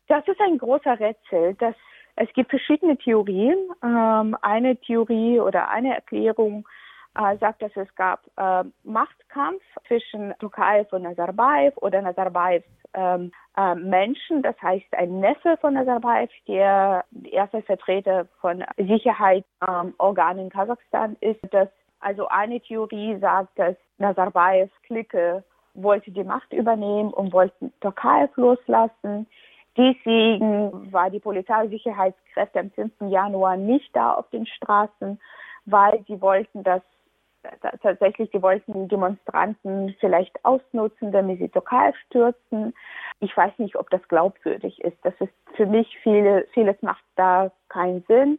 Das 0.09 0.27
ist 0.29 0.41
ein 0.41 0.59
großer 0.59 0.99
Rätsel. 1.01 1.55
Das, 1.59 1.75
es 2.17 2.29
gibt 2.35 2.51
verschiedene 2.51 2.97
Theorien. 2.99 3.59
Ähm, 3.83 4.37
eine 4.43 4.77
Theorie 4.77 5.41
oder 5.41 5.71
eine 5.71 5.95
Erklärung 5.95 6.69
äh, 7.17 7.37
sagt, 7.39 7.63
dass 7.63 7.77
es 7.77 7.93
gab 7.95 8.21
äh, 8.37 8.65
Machtkampf 8.83 9.63
zwischen 9.87 10.35
Tokayev 10.39 10.93
und 10.93 11.03
Nazarbayev 11.03 11.77
oder 11.77 12.03
Nazarbayevs 12.03 12.67
ähm, 12.95 13.33
äh, 13.57 13.75
Menschen, 13.75 14.43
das 14.43 14.61
heißt 14.61 14.93
ein 14.93 15.21
Neffe 15.21 15.57
von 15.61 15.75
Nazarbayev, 15.75 16.31
der 16.47 17.05
erster 17.31 17.63
Vertreter 17.63 18.27
von 18.41 18.65
Sicherheitsorganen 18.77 20.39
ähm, 20.39 20.45
in 20.45 20.51
Kasachstan 20.51 21.17
ist, 21.21 21.41
dass 21.51 21.69
also 22.01 22.29
eine 22.29 22.61
Theorie 22.61 23.17
sagt, 23.19 23.59
dass 23.59 23.77
Nazarbayevs 23.99 24.73
Clique 24.83 25.43
wollte 25.75 26.11
die 26.11 26.25
Macht 26.25 26.53
übernehmen 26.53 27.13
und 27.13 27.33
wollten 27.33 27.73
Tokayev 27.81 28.37
loslassen. 28.37 29.27
Deswegen 29.77 30.93
war 30.93 31.11
die 31.11 31.19
Polizeisicherheitskräfte 31.19 32.61
am 32.61 32.71
5. 32.71 32.93
Januar 33.09 33.57
nicht 33.57 33.95
da 33.97 34.15
auf 34.15 34.29
den 34.31 34.47
Straßen, 34.47 35.21
weil 35.65 36.05
sie 36.07 36.21
wollten, 36.21 36.63
dass 36.63 36.83
tatsächlich, 37.83 38.31
sie 38.33 38.43
wollten 38.43 38.89
Demonstranten 38.89 39.95
vielleicht 40.01 40.45
ausnutzen, 40.45 41.13
damit 41.13 41.39
sie 41.39 41.49
Türkei 41.49 41.93
stürzen. 42.07 42.75
Ich 43.21 43.37
weiß 43.37 43.53
nicht, 43.59 43.77
ob 43.77 43.91
das 43.91 44.07
glaubwürdig 44.09 44.81
ist. 44.83 44.97
Das 45.03 45.15
ist 45.21 45.33
für 45.55 45.67
mich 45.67 45.99
viele, 46.03 46.47
vieles 46.53 46.81
macht 46.83 47.05
da 47.17 47.51
keinen 47.69 48.03
Sinn. 48.09 48.39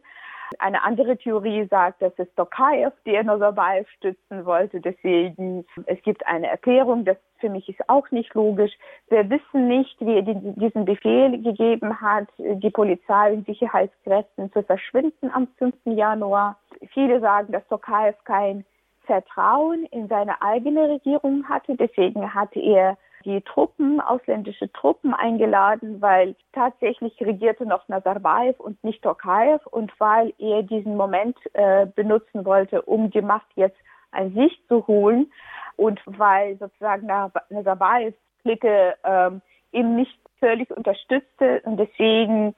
Eine 0.60 0.84
andere 0.84 1.16
Theorie 1.16 1.66
sagt, 1.68 2.00
dass 2.02 2.12
es 2.18 2.32
Tokayev, 2.36 2.92
der 3.04 3.24
Nazarbayev 3.24 3.88
stützen 3.96 4.44
wollte. 4.44 4.80
Deswegen, 4.80 5.66
es 5.86 6.00
gibt 6.02 6.24
eine 6.26 6.46
Erklärung, 6.46 7.04
das 7.04 7.16
für 7.38 7.50
mich 7.50 7.68
ist 7.68 7.88
auch 7.88 8.08
nicht 8.12 8.32
logisch. 8.34 8.72
Wir 9.08 9.28
wissen 9.28 9.66
nicht, 9.66 10.00
wie 10.00 10.14
er 10.14 10.22
diesen 10.22 10.84
Befehl 10.84 11.42
gegeben 11.42 12.00
hat, 12.00 12.28
die 12.38 12.70
Polizei 12.70 13.32
und 13.32 13.44
Sicherheitskräften 13.46 14.52
zu 14.52 14.62
verschwinden 14.62 15.30
am 15.32 15.48
5. 15.58 15.74
Januar. 15.84 16.58
Viele 16.92 17.20
sagen, 17.20 17.52
dass 17.52 17.66
Tokayev 17.66 18.16
kein 18.24 18.64
Vertrauen 19.06 19.86
in 19.86 20.08
seine 20.08 20.42
eigene 20.42 20.88
Regierung 20.88 21.48
hatte. 21.48 21.76
Deswegen 21.76 22.34
hatte 22.34 22.60
er 22.60 22.98
die 23.24 23.40
Truppen, 23.40 24.00
ausländische 24.00 24.72
Truppen 24.72 25.12
eingeladen, 25.12 26.00
weil 26.00 26.36
tatsächlich 26.52 27.20
regierte 27.20 27.66
noch 27.66 27.88
Nazarbayev 27.88 28.60
und 28.60 28.82
nicht 28.84 29.02
Tokayev 29.02 29.66
und 29.66 29.92
weil 29.98 30.32
er 30.38 30.62
diesen 30.62 30.96
Moment 30.96 31.36
äh, 31.54 31.86
benutzen 31.86 32.44
wollte, 32.44 32.82
um 32.82 33.10
die 33.10 33.22
Macht 33.22 33.48
jetzt 33.56 33.78
an 34.12 34.32
sich 34.32 34.56
zu 34.68 34.86
holen 34.86 35.32
und 35.76 36.00
weil 36.06 36.56
sozusagen 36.58 37.06
Nazarbayevs 37.06 38.16
Clique 38.42 38.94
ähm, 39.02 39.42
ihm 39.72 39.96
nicht 39.96 40.18
völlig 40.38 40.70
unterstützte 40.70 41.60
und 41.64 41.78
deswegen 41.78 42.54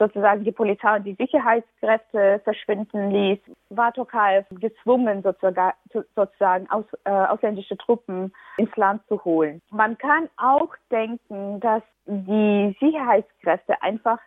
sozusagen 0.00 0.44
die 0.44 0.50
Polizei 0.50 0.96
und 0.96 1.04
die 1.04 1.14
Sicherheitskräfte 1.14 2.40
verschwinden 2.42 3.10
ließ, 3.10 3.38
war 3.68 3.92
Tokayev 3.92 4.46
gezwungen, 4.50 5.22
sozusagen 5.22 6.70
aus, 6.70 6.86
äh, 7.04 7.10
ausländische 7.10 7.76
Truppen 7.76 8.32
ins 8.56 8.74
Land 8.76 9.02
zu 9.08 9.22
holen. 9.24 9.60
Man 9.70 9.98
kann 9.98 10.28
auch 10.38 10.74
denken, 10.90 11.60
dass 11.60 11.82
die 12.06 12.74
Sicherheitskräfte 12.80 13.80
einfach 13.82 14.18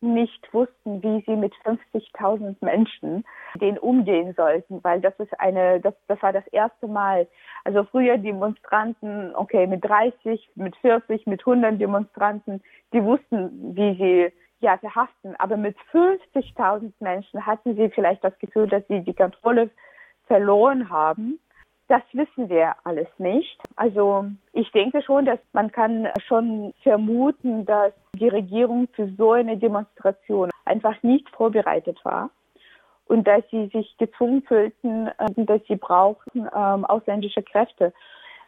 nicht 0.00 0.54
wussten, 0.54 1.02
wie 1.02 1.22
sie 1.26 1.36
mit 1.36 1.52
50.000 1.64 2.56
Menschen 2.60 3.24
den 3.60 3.78
umgehen 3.78 4.32
sollten, 4.34 4.82
weil 4.82 5.00
das 5.00 5.12
ist 5.18 5.38
eine, 5.38 5.80
das, 5.80 5.94
das 6.06 6.22
war 6.22 6.32
das 6.32 6.46
erste 6.48 6.86
Mal. 6.86 7.28
Also 7.64 7.84
früher 7.84 8.16
Demonstranten, 8.16 9.34
okay, 9.34 9.66
mit 9.66 9.84
30, 9.84 10.48
mit 10.54 10.74
40, 10.76 11.26
mit 11.26 11.40
100 11.40 11.78
Demonstranten, 11.78 12.62
die 12.94 13.04
wussten, 13.04 13.76
wie 13.76 13.94
sie 13.96 14.32
ja, 14.60 14.78
verhaften. 14.78 15.34
Aber 15.38 15.56
mit 15.56 15.76
50.000 15.92 16.92
Menschen 17.00 17.44
hatten 17.46 17.76
sie 17.76 17.90
vielleicht 17.90 18.22
das 18.22 18.38
Gefühl, 18.38 18.68
dass 18.68 18.86
sie 18.88 19.00
die 19.00 19.14
Kontrolle 19.14 19.70
verloren 20.26 20.90
haben. 20.90 21.40
Das 21.88 22.02
wissen 22.12 22.48
wir 22.48 22.76
alles 22.84 23.08
nicht. 23.18 23.58
Also 23.74 24.26
ich 24.52 24.70
denke 24.70 25.02
schon, 25.02 25.24
dass 25.24 25.40
man 25.52 25.72
kann 25.72 26.08
schon 26.24 26.72
vermuten, 26.82 27.64
dass 27.64 27.92
die 28.14 28.28
Regierung 28.28 28.86
für 28.92 29.08
so 29.18 29.32
eine 29.32 29.56
Demonstration 29.56 30.50
einfach 30.64 31.02
nicht 31.02 31.28
vorbereitet 31.30 31.98
war 32.04 32.30
und 33.06 33.26
dass 33.26 33.42
sie 33.50 33.66
sich 33.72 33.96
gezwungen 33.98 34.42
fühlten, 34.42 35.08
äh, 35.08 35.44
dass 35.44 35.60
sie 35.66 35.74
brauchen 35.74 36.48
ähm, 36.54 36.84
ausländische 36.84 37.42
Kräfte. 37.42 37.92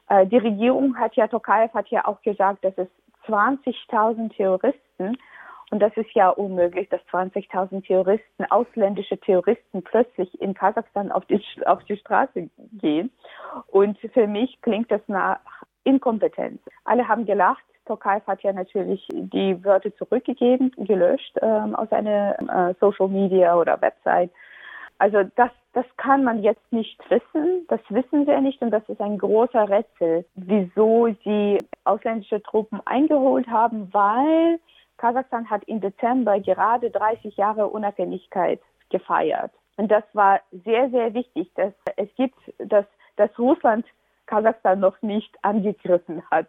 Äh, 0.09 0.27
die 0.27 0.39
Regierung 0.39 0.97
hat 0.97 1.17
ja, 1.17 1.27
Tokayev 1.27 1.75
hat 1.75 1.89
ja 1.89 2.07
auch 2.07 2.23
gesagt, 2.23 2.65
dass 2.65 2.75
es 2.77 2.89
20.000 3.27 4.37
Terroristen 4.37 5.19
und 5.73 5.79
das 5.79 5.97
ist 5.97 6.13
ja 6.13 6.29
unmöglich, 6.29 6.91
dass 6.91 7.01
20.000 7.11 7.87
Terroristen, 7.87 8.45
ausländische 8.51 9.17
Terroristen 9.17 9.83
plötzlich 9.83 10.39
in 10.39 10.53
Kasachstan 10.53 11.11
auf 11.11 11.25
die, 11.25 11.43
auf 11.65 11.83
die 11.85 11.97
Straße 11.97 12.51
gehen. 12.73 13.11
Und 13.69 13.99
für 14.13 14.27
mich 14.27 14.61
klingt 14.61 14.91
das 14.91 15.01
nach 15.07 15.39
Inkompetenz. 15.85 16.61
Alle 16.85 17.09
haben 17.09 17.25
gelacht. 17.25 17.65
Tokayev 17.87 18.27
hat 18.27 18.43
ja 18.43 18.53
natürlich 18.53 19.09
die 19.11 19.65
Wörter 19.65 19.97
zurückgegeben, 19.97 20.73
gelöscht 20.77 21.39
ähm, 21.41 21.75
aus 21.75 21.91
einer 21.91 22.37
äh, 22.39 22.75
Social 22.79 23.09
Media 23.09 23.57
oder 23.57 23.81
Website. 23.81 24.31
Also 24.99 25.23
das, 25.37 25.51
das 25.73 25.87
kann 25.97 26.23
man 26.23 26.43
jetzt 26.43 26.71
nicht 26.71 27.01
wissen, 27.09 27.67
das 27.69 27.81
wissen 27.89 28.27
wir 28.27 28.43
nicht 28.43 28.61
und 28.61 28.73
das 28.73 28.87
ist 28.91 29.01
ein 29.01 29.17
großer 29.17 29.71
Rätsel, 29.71 30.27
wieso 30.35 31.09
sie 31.25 31.57
ausländische 31.85 32.43
Truppen 32.43 32.83
eingeholt 32.85 33.49
haben, 33.49 33.89
weil 33.93 34.61
Kasachstan 35.03 35.51
hat 35.51 35.65
im 35.65 35.81
Dezember 35.81 36.39
gerade 36.39 36.89
30 36.91 37.37
Jahre 37.37 37.67
Unabhängigkeit 37.67 38.61
gefeiert. 38.89 39.51
Und 39.77 39.91
das 39.91 40.05
war 40.13 40.41
sehr, 40.65 40.91
sehr 40.91 41.13
wichtig, 41.13 41.51
dass 41.57 41.73
es 41.97 42.09
gibt, 42.15 42.39
dass, 42.59 42.87
dass 43.17 43.37
Russland 43.37 43.85
Kasachstan 44.27 44.79
noch 44.79 45.03
nicht 45.03 45.37
angegriffen 45.43 46.23
hat. 46.31 46.47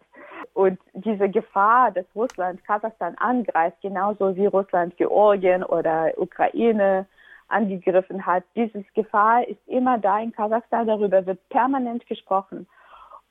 Und 0.52 0.78
diese 0.92 1.28
Gefahr, 1.28 1.90
dass 1.90 2.04
Russland 2.14 2.64
Kasachstan 2.64 3.16
angreift, 3.16 3.78
genauso 3.82 4.36
wie 4.36 4.46
Russland 4.46 4.96
Georgien 4.98 5.64
oder 5.64 6.12
Ukraine 6.16 7.06
angegriffen 7.48 8.24
hat, 8.24 8.44
diese 8.54 8.84
Gefahr 8.94 9.48
ist 9.48 9.66
immer 9.66 9.98
da 9.98 10.20
in 10.20 10.30
Kasachstan. 10.30 10.86
Darüber 10.86 11.26
wird 11.26 11.40
permanent 11.48 12.06
gesprochen. 12.06 12.68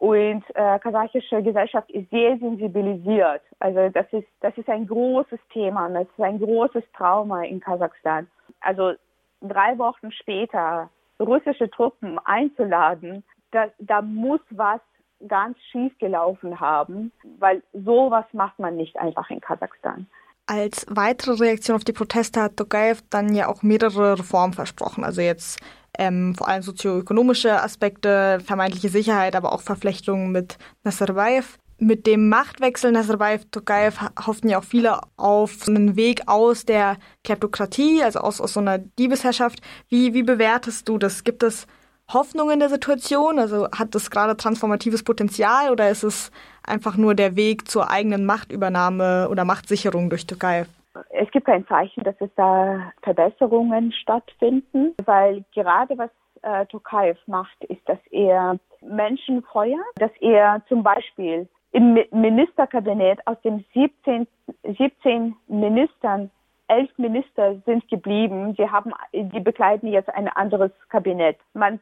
Und 0.03 0.43
äh, 0.55 0.79
kasachische 0.79 1.41
Gesellschaft 1.41 1.89
ist 1.91 2.09
sehr 2.09 2.37
sensibilisiert. 2.37 3.41
Also 3.61 3.87
das 3.87 4.05
ist, 4.11 4.27
das 4.41 4.51
ist 4.57 4.67
ein 4.67 4.85
großes 4.85 5.39
Thema 5.53 5.87
das 5.91 6.09
ist 6.17 6.21
ein 6.21 6.39
großes 6.39 6.83
Trauma 6.97 7.43
in 7.43 7.61
Kasachstan. 7.61 8.27
Also 8.59 8.95
drei 9.39 9.77
Wochen 9.77 10.11
später 10.11 10.89
russische 11.21 11.71
Truppen 11.71 12.19
einzuladen, 12.25 13.23
da, 13.51 13.67
da 13.79 14.01
muss 14.01 14.41
was 14.49 14.81
ganz 15.29 15.57
schief 15.71 15.97
gelaufen 15.99 16.59
haben, 16.59 17.13
weil 17.39 17.63
sowas 17.71 18.25
macht 18.33 18.59
man 18.59 18.75
nicht 18.75 18.97
einfach 18.97 19.29
in 19.29 19.39
Kasachstan. 19.39 20.07
Als 20.47 20.85
weitere 20.89 21.41
Reaktion 21.41 21.77
auf 21.77 21.85
die 21.85 21.93
Proteste 21.93 22.41
hat 22.41 22.57
Tokayev 22.57 23.01
dann 23.09 23.33
ja 23.33 23.47
auch 23.47 23.63
mehrere 23.63 24.19
Reformen 24.19 24.51
versprochen. 24.51 25.05
Also 25.05 25.21
jetzt 25.21 25.61
ähm, 25.97 26.35
vor 26.35 26.47
allem 26.47 26.63
sozioökonomische 26.63 27.61
Aspekte, 27.61 28.39
vermeintliche 28.45 28.89
Sicherheit, 28.89 29.35
aber 29.35 29.53
auch 29.53 29.61
Verflechtungen 29.61 30.31
mit 30.31 30.57
Nazarbayev. 30.83 31.57
Mit 31.79 32.07
dem 32.07 32.29
Machtwechsel 32.29 32.91
Nazarbayev-Tokayev 32.91 33.99
hofften 34.25 34.49
ja 34.49 34.59
auch 34.59 34.63
viele 34.63 35.01
auf 35.17 35.67
einen 35.67 35.95
Weg 35.95 36.21
aus 36.27 36.65
der 36.65 36.97
Kleptokratie, 37.23 38.03
also 38.03 38.19
aus, 38.19 38.39
aus 38.39 38.53
so 38.53 38.59
einer 38.59 38.77
Diebesherrschaft. 38.77 39.59
Wie, 39.89 40.13
wie 40.13 40.23
bewertest 40.23 40.87
du 40.87 40.97
das? 40.97 41.23
Gibt 41.23 41.43
es 41.43 41.67
Hoffnung 42.11 42.51
in 42.51 42.59
der 42.59 42.69
Situation? 42.69 43.39
Also 43.39 43.69
hat 43.71 43.95
das 43.95 44.11
gerade 44.11 44.37
transformatives 44.37 45.03
Potenzial 45.03 45.71
oder 45.71 45.89
ist 45.89 46.03
es 46.03 46.31
einfach 46.63 46.95
nur 46.95 47.15
der 47.15 47.35
Weg 47.35 47.67
zur 47.69 47.89
eigenen 47.89 48.25
Machtübernahme 48.25 49.27
oder 49.29 49.43
Machtsicherung 49.43 50.09
durch 50.09 50.25
Tokayev? 50.25 50.69
Es 51.09 51.29
gibt 51.31 51.45
kein 51.47 51.65
Zeichen, 51.67 52.03
dass 52.03 52.15
es 52.19 52.29
da 52.35 52.91
Verbesserungen 53.01 53.91
stattfinden, 53.93 54.93
weil 55.05 55.43
gerade 55.53 55.97
was 55.97 56.09
äh, 56.43 56.65
Tokayev 56.67 57.19
macht, 57.27 57.63
ist, 57.65 57.87
dass 57.87 57.99
er 58.11 58.59
Menschen 58.81 59.43
feuert, 59.43 59.79
dass 59.95 60.11
er 60.19 60.61
zum 60.67 60.83
Beispiel 60.83 61.47
im 61.71 61.97
Ministerkabinett 62.11 63.25
aus 63.25 63.41
den 63.41 63.65
17, 63.73 64.27
17 64.63 65.35
Ministern 65.47 66.29
elf 66.67 66.89
Minister 66.97 67.59
sind 67.65 67.87
geblieben. 67.89 68.53
Sie 68.57 68.69
haben, 68.69 68.93
die 69.11 69.39
begleiten 69.39 69.87
jetzt 69.87 70.09
ein 70.09 70.27
anderes 70.27 70.71
Kabinett. 70.89 71.37
Man 71.53 71.79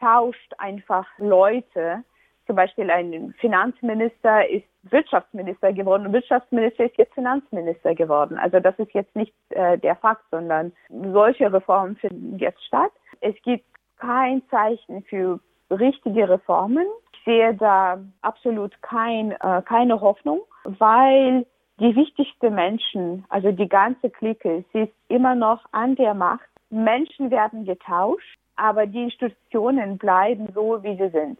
tauscht 0.00 0.54
einfach 0.58 1.06
Leute. 1.18 2.04
Zum 2.48 2.56
Beispiel 2.56 2.90
ein 2.90 3.34
Finanzminister 3.40 4.48
ist 4.48 4.64
Wirtschaftsminister 4.84 5.70
geworden 5.74 6.06
und 6.06 6.14
Wirtschaftsminister 6.14 6.86
ist 6.86 6.96
jetzt 6.96 7.12
Finanzminister 7.12 7.94
geworden. 7.94 8.38
Also 8.38 8.58
das 8.58 8.74
ist 8.78 8.90
jetzt 8.94 9.14
nicht 9.14 9.34
äh, 9.50 9.76
der 9.76 9.96
Fakt, 9.96 10.24
sondern 10.30 10.72
solche 10.88 11.52
Reformen 11.52 11.96
finden 11.96 12.38
jetzt 12.38 12.64
statt. 12.64 12.90
Es 13.20 13.34
gibt 13.42 13.66
kein 13.98 14.40
Zeichen 14.48 15.02
für 15.02 15.40
richtige 15.70 16.26
Reformen. 16.26 16.86
Ich 17.12 17.24
sehe 17.26 17.52
da 17.52 17.98
absolut 18.22 18.80
kein, 18.80 19.32
äh, 19.32 19.60
keine 19.66 20.00
Hoffnung, 20.00 20.40
weil 20.64 21.44
die 21.80 21.94
wichtigsten 21.94 22.54
Menschen, 22.54 23.26
also 23.28 23.52
die 23.52 23.68
ganze 23.68 24.08
Clique, 24.08 24.64
sie 24.72 24.84
ist 24.84 24.94
immer 25.08 25.34
noch 25.34 25.66
an 25.72 25.96
der 25.96 26.14
Macht. 26.14 26.48
Menschen 26.70 27.30
werden 27.30 27.66
getauscht, 27.66 28.38
aber 28.56 28.86
die 28.86 29.02
Institutionen 29.02 29.98
bleiben 29.98 30.48
so, 30.54 30.82
wie 30.82 30.96
sie 30.96 31.10
sind. 31.10 31.38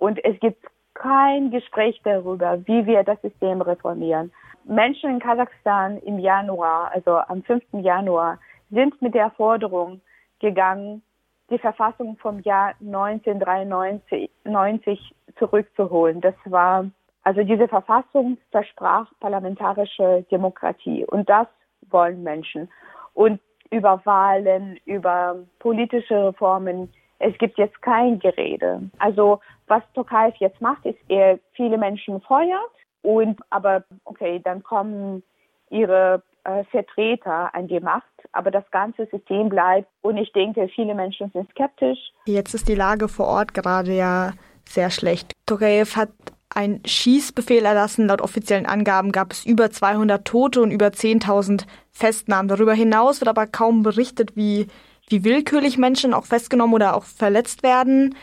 Und 0.00 0.18
es 0.24 0.40
gibt 0.40 0.66
kein 0.94 1.50
Gespräch 1.50 2.00
darüber, 2.02 2.66
wie 2.66 2.86
wir 2.86 3.04
das 3.04 3.20
System 3.20 3.60
reformieren. 3.60 4.32
Menschen 4.64 5.10
in 5.10 5.20
Kasachstan 5.20 5.98
im 5.98 6.18
Januar, 6.18 6.90
also 6.92 7.18
am 7.18 7.42
5. 7.42 7.62
Januar, 7.72 8.38
sind 8.70 9.00
mit 9.02 9.14
der 9.14 9.30
Forderung 9.32 10.00
gegangen, 10.40 11.02
die 11.50 11.58
Verfassung 11.58 12.16
vom 12.16 12.40
Jahr 12.40 12.72
1993 12.80 15.14
zurückzuholen. 15.38 16.22
Das 16.22 16.34
war, 16.46 16.86
also 17.22 17.42
diese 17.42 17.68
Verfassung 17.68 18.38
versprach 18.50 19.12
parlamentarische 19.20 20.24
Demokratie 20.30 21.04
und 21.04 21.28
das 21.28 21.46
wollen 21.90 22.22
Menschen. 22.22 22.70
Und 23.12 23.38
über 23.70 24.00
Wahlen, 24.04 24.78
über 24.86 25.36
politische 25.58 26.28
Reformen 26.28 26.90
es 27.20 27.36
gibt 27.38 27.58
jetzt 27.58 27.80
kein 27.82 28.18
Gerede. 28.18 28.90
Also 28.98 29.40
was 29.68 29.82
Tokayev 29.94 30.36
jetzt 30.38 30.60
macht, 30.60 30.84
ist, 30.84 30.98
er 31.08 31.38
viele 31.52 31.78
Menschen 31.78 32.20
feuert 32.22 32.72
und 33.02 33.38
aber 33.50 33.84
okay, 34.04 34.40
dann 34.42 34.62
kommen 34.62 35.22
ihre 35.68 36.22
äh, 36.44 36.64
Vertreter 36.64 37.54
an 37.54 37.68
die 37.68 37.78
Macht, 37.78 38.04
aber 38.32 38.50
das 38.50 38.68
ganze 38.72 39.06
System 39.06 39.50
bleibt 39.50 39.88
und 40.00 40.16
ich 40.16 40.32
denke, 40.32 40.68
viele 40.74 40.94
Menschen 40.94 41.30
sind 41.32 41.48
skeptisch. 41.50 41.98
Jetzt 42.26 42.54
ist 42.54 42.68
die 42.68 42.74
Lage 42.74 43.06
vor 43.08 43.26
Ort 43.26 43.54
gerade 43.54 43.92
ja 43.92 44.32
sehr 44.66 44.90
schlecht. 44.90 45.32
Tokayev 45.46 45.96
hat 45.96 46.10
einen 46.52 46.84
Schießbefehl 46.84 47.64
erlassen. 47.64 48.08
Laut 48.08 48.22
offiziellen 48.22 48.66
Angaben 48.66 49.12
gab 49.12 49.32
es 49.32 49.46
über 49.46 49.70
200 49.70 50.24
Tote 50.24 50.62
und 50.62 50.72
über 50.72 50.86
10.000 50.88 51.64
Festnahmen. 51.92 52.48
Darüber 52.48 52.74
hinaus 52.74 53.20
wird 53.20 53.28
aber 53.28 53.46
kaum 53.46 53.82
berichtet, 53.82 54.36
wie 54.36 54.66
wie 55.10 55.24
willkürlich 55.24 55.78
Menschen 55.78 56.14
auch 56.14 56.24
festgenommen 56.24 56.74
oder 56.74 56.96
auch 56.96 57.04
verletzt 57.04 57.62
werden. 57.62 58.14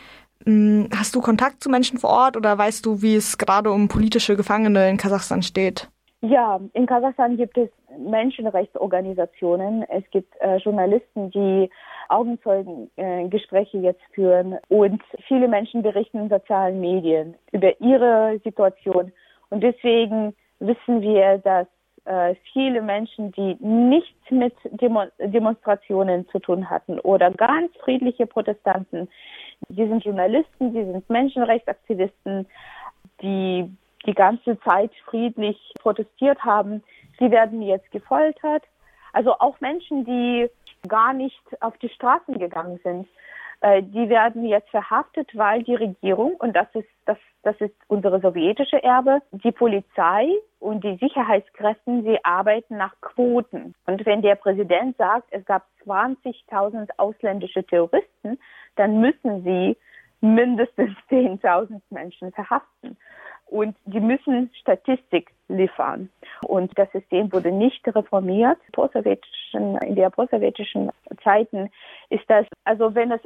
Hm, 0.44 0.88
hast 0.96 1.14
du 1.14 1.20
Kontakt 1.20 1.62
zu 1.62 1.70
Menschen 1.70 1.98
vor 1.98 2.10
Ort 2.10 2.36
oder 2.36 2.56
weißt 2.56 2.84
du, 2.84 3.02
wie 3.02 3.16
es 3.16 3.38
gerade 3.38 3.70
um 3.70 3.88
politische 3.88 4.36
Gefangene 4.36 4.88
in 4.88 4.96
Kasachstan 4.96 5.42
steht? 5.42 5.88
Ja, 6.20 6.58
in 6.72 6.86
Kasachstan 6.86 7.36
gibt 7.36 7.56
es 7.56 7.68
Menschenrechtsorganisationen. 7.96 9.84
Es 9.88 10.02
gibt 10.10 10.34
äh, 10.40 10.56
Journalisten, 10.56 11.30
die 11.30 11.70
Augenzeugengespräche 12.08 13.78
äh, 13.78 13.82
jetzt 13.82 14.02
führen. 14.14 14.58
Und 14.68 15.00
viele 15.28 15.46
Menschen 15.46 15.82
berichten 15.82 16.18
in 16.18 16.28
sozialen 16.28 16.80
Medien 16.80 17.36
über 17.52 17.80
ihre 17.80 18.40
Situation. 18.42 19.12
Und 19.50 19.62
deswegen 19.62 20.34
wissen 20.58 21.00
wir, 21.02 21.38
dass 21.38 21.66
viele 22.52 22.82
Menschen, 22.82 23.32
die 23.32 23.56
nichts 23.60 24.30
mit 24.30 24.54
Demo 24.64 25.04
Demonstrationen 25.18 26.28
zu 26.28 26.38
tun 26.38 26.68
hatten 26.68 26.98
oder 27.00 27.30
ganz 27.30 27.74
friedliche 27.78 28.26
Protestanten, 28.26 29.08
die 29.68 29.86
sind 29.86 30.04
Journalisten, 30.04 30.72
die 30.72 30.84
sind 30.84 31.08
Menschenrechtsaktivisten, 31.10 32.46
die 33.22 33.70
die 34.06 34.14
ganze 34.14 34.58
Zeit 34.60 34.92
friedlich 35.04 35.58
protestiert 35.80 36.42
haben, 36.44 36.82
die 37.20 37.30
werden 37.30 37.62
jetzt 37.62 37.90
gefoltert. 37.90 38.62
Also 39.12 39.32
auch 39.38 39.60
Menschen, 39.60 40.04
die 40.04 40.48
gar 40.86 41.12
nicht 41.12 41.42
auf 41.60 41.76
die 41.78 41.88
Straßen 41.88 42.38
gegangen 42.38 42.78
sind, 42.84 43.06
äh, 43.06 43.08
die 43.62 44.08
werden 44.08 44.44
jetzt 44.44 44.70
verhaftet, 44.70 45.36
weil 45.36 45.64
die 45.64 45.74
Regierung, 45.74 46.34
und 46.38 46.54
das 46.54 46.68
ist, 46.74 46.88
das, 47.06 47.18
das 47.42 47.60
ist 47.60 47.74
unsere 47.88 48.20
sowjetische 48.20 48.82
Erbe, 48.82 49.20
die 49.32 49.50
Polizei 49.50 50.28
und 50.60 50.84
die 50.84 50.96
Sicherheitskräfte, 50.96 52.02
sie 52.02 52.24
arbeiten 52.24 52.76
nach 52.76 52.94
Quoten. 53.00 53.74
Und 53.86 54.06
wenn 54.06 54.22
der 54.22 54.36
Präsident 54.36 54.96
sagt, 54.96 55.28
es 55.30 55.44
gab 55.44 55.66
20.000 55.84 56.88
ausländische 56.98 57.64
Terroristen, 57.64 58.38
dann 58.76 59.00
müssen 59.00 59.42
sie 59.42 59.76
mindestens 60.20 60.90
10.000 61.10 61.80
Menschen 61.90 62.32
verhaften. 62.32 62.96
Und 63.46 63.76
die 63.86 64.00
müssen 64.00 64.50
Statistik 64.60 65.32
liefern. 65.48 66.10
Und 66.42 66.78
das 66.78 66.92
System 66.92 67.32
wurde 67.32 67.50
nicht 67.50 67.82
reformiert. 67.88 68.58
In 69.54 69.94
der 69.96 70.10
postsowjetischen 70.10 70.90
Zeiten 71.24 71.70
ist 72.10 72.28
das, 72.28 72.46
also 72.64 72.94
wenn 72.94 73.10
es 73.10 73.22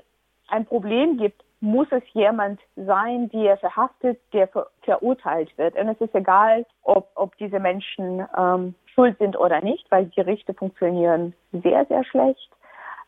ein 0.49 0.67
Problem 0.67 1.17
gibt, 1.17 1.43
muss 1.61 1.87
es 1.91 2.03
jemand 2.13 2.61
sein, 2.75 3.29
der 3.31 3.57
verhaftet, 3.57 4.21
der 4.33 4.49
ver 4.49 4.67
verurteilt 4.83 5.57
wird. 5.57 5.77
Und 5.77 5.89
es 5.89 6.01
ist 6.01 6.15
egal, 6.15 6.67
ob, 6.83 7.11
ob 7.15 7.37
diese 7.39 7.61
Menschen 7.61 8.27
ähm, 8.37 8.75
schuld 8.93 9.17
sind 9.19 9.39
oder 9.39 9.61
nicht, 9.61 9.89
weil 9.91 10.07
die 10.07 10.17
Gerichte 10.17 10.55
funktionieren 10.55 11.35
sehr, 11.53 11.87
sehr 11.87 12.05
schlecht. 12.05 12.51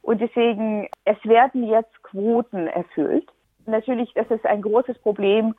Und 0.02 0.20
deswegen, 0.20 0.88
es 1.04 1.16
werden 1.24 1.66
jetzt 1.66 2.02
Quoten 2.04 2.68
erfüllt. 2.68 3.28
Natürlich, 3.66 4.12
das 4.14 4.30
ist 4.30 4.46
ein 4.46 4.62
großes 4.62 4.98
Problem, 4.98 5.54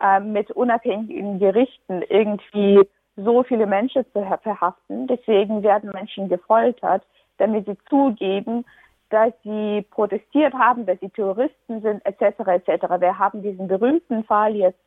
äh, 0.00 0.18
mit 0.18 0.50
unabhängigen 0.50 1.38
Gerichten 1.38 2.02
irgendwie 2.08 2.80
so 3.16 3.42
viele 3.44 3.66
Menschen 3.66 4.04
zu 4.12 4.24
verhaften. 4.42 5.06
Deswegen 5.06 5.62
werden 5.62 5.90
Menschen 5.92 6.28
gefoltert, 6.28 7.04
damit 7.38 7.66
sie 7.66 7.76
zugeben, 7.88 8.64
dass 9.10 9.32
sie 9.42 9.86
protestiert 9.90 10.54
haben, 10.54 10.86
dass 10.86 10.98
sie 11.00 11.10
Terroristen 11.10 11.82
sind, 11.82 12.04
etc. 12.06 12.40
etc. 12.46 12.86
Wir 12.98 13.18
haben 13.18 13.42
diesen 13.42 13.68
berühmten 13.68 14.24
Fall 14.24 14.56
jetzt 14.56 14.80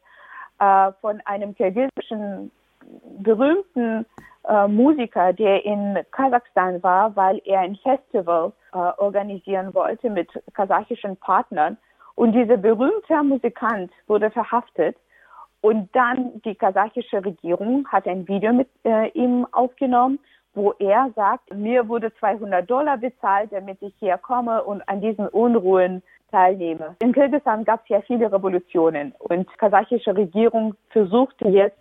äh, 0.60 0.92
von 1.02 1.22
einem 1.26 1.54
kirgisischen 1.56 2.52
berühmten 3.20 4.06
äh, 4.48 4.68
Musiker, 4.68 5.34
der 5.34 5.64
in 5.66 6.00
Kasachstan 6.12 6.82
war, 6.84 7.16
weil 7.16 7.42
er 7.46 7.62
ein 7.62 7.76
Festival 7.78 8.52
äh, 8.74 8.78
organisieren 8.78 9.74
wollte 9.74 10.10
mit 10.10 10.30
kasachischen 10.54 11.18
Partnern. 11.18 11.78
Und 12.16 12.34
dieser 12.34 12.58
berühmte 12.58 13.24
Musikant 13.24 13.92
wurde 14.08 14.30
verhaftet. 14.32 14.98
Und 15.62 15.90
dann 15.96 16.42
die 16.44 16.56
kasachische 16.56 17.24
Regierung 17.24 17.88
hat 17.88 18.06
ein 18.06 18.28
Video 18.28 18.52
mit 18.52 18.68
äh, 18.84 19.08
ihm 19.12 19.48
aufgenommen 19.54 20.20
wo 20.54 20.74
er 20.80 21.12
sagt, 21.16 21.54
mir 21.54 21.88
wurde 21.88 22.14
200 22.16 22.70
Dollar 22.70 22.98
bezahlt, 22.98 23.52
damit 23.52 23.82
ich 23.82 23.94
hier 24.00 24.18
komme 24.18 24.64
und 24.64 24.88
an 24.88 25.02
diesen 25.02 25.28
Unruhen 25.28 26.04
teilnehme. 26.32 26.96
In 27.02 27.14
Kirgisistan 27.14 27.64
gab 27.64 27.82
es 27.84 27.90
ja 27.90 28.02
viele 28.02 28.32
Revolutionen 28.32 29.14
und 29.20 29.50
die 29.52 29.58
kasachische 29.58 30.16
Regierung 30.16 30.76
versuchte 30.90 31.48
jetzt 31.48 31.78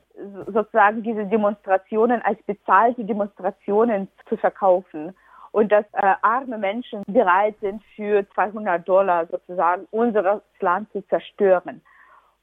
sozusagen 0.47 1.03
diese 1.03 1.25
Demonstrationen 1.25 2.21
als 2.23 2.41
bezahlte 2.43 3.05
Demonstrationen 3.05 4.09
zu 4.29 4.37
verkaufen 4.37 5.15
und 5.53 5.73
dass 5.73 5.85
äh, 5.93 6.15
arme 6.23 6.59
Menschen 6.59 7.03
bereit 7.07 7.55
sind, 7.61 7.83
für 7.97 8.27
200 8.35 8.87
Dollar 8.87 9.27
sozusagen 9.27 9.87
unser 9.91 10.43
Land 10.61 10.91
zu 10.93 11.07
zerstören. 11.09 11.83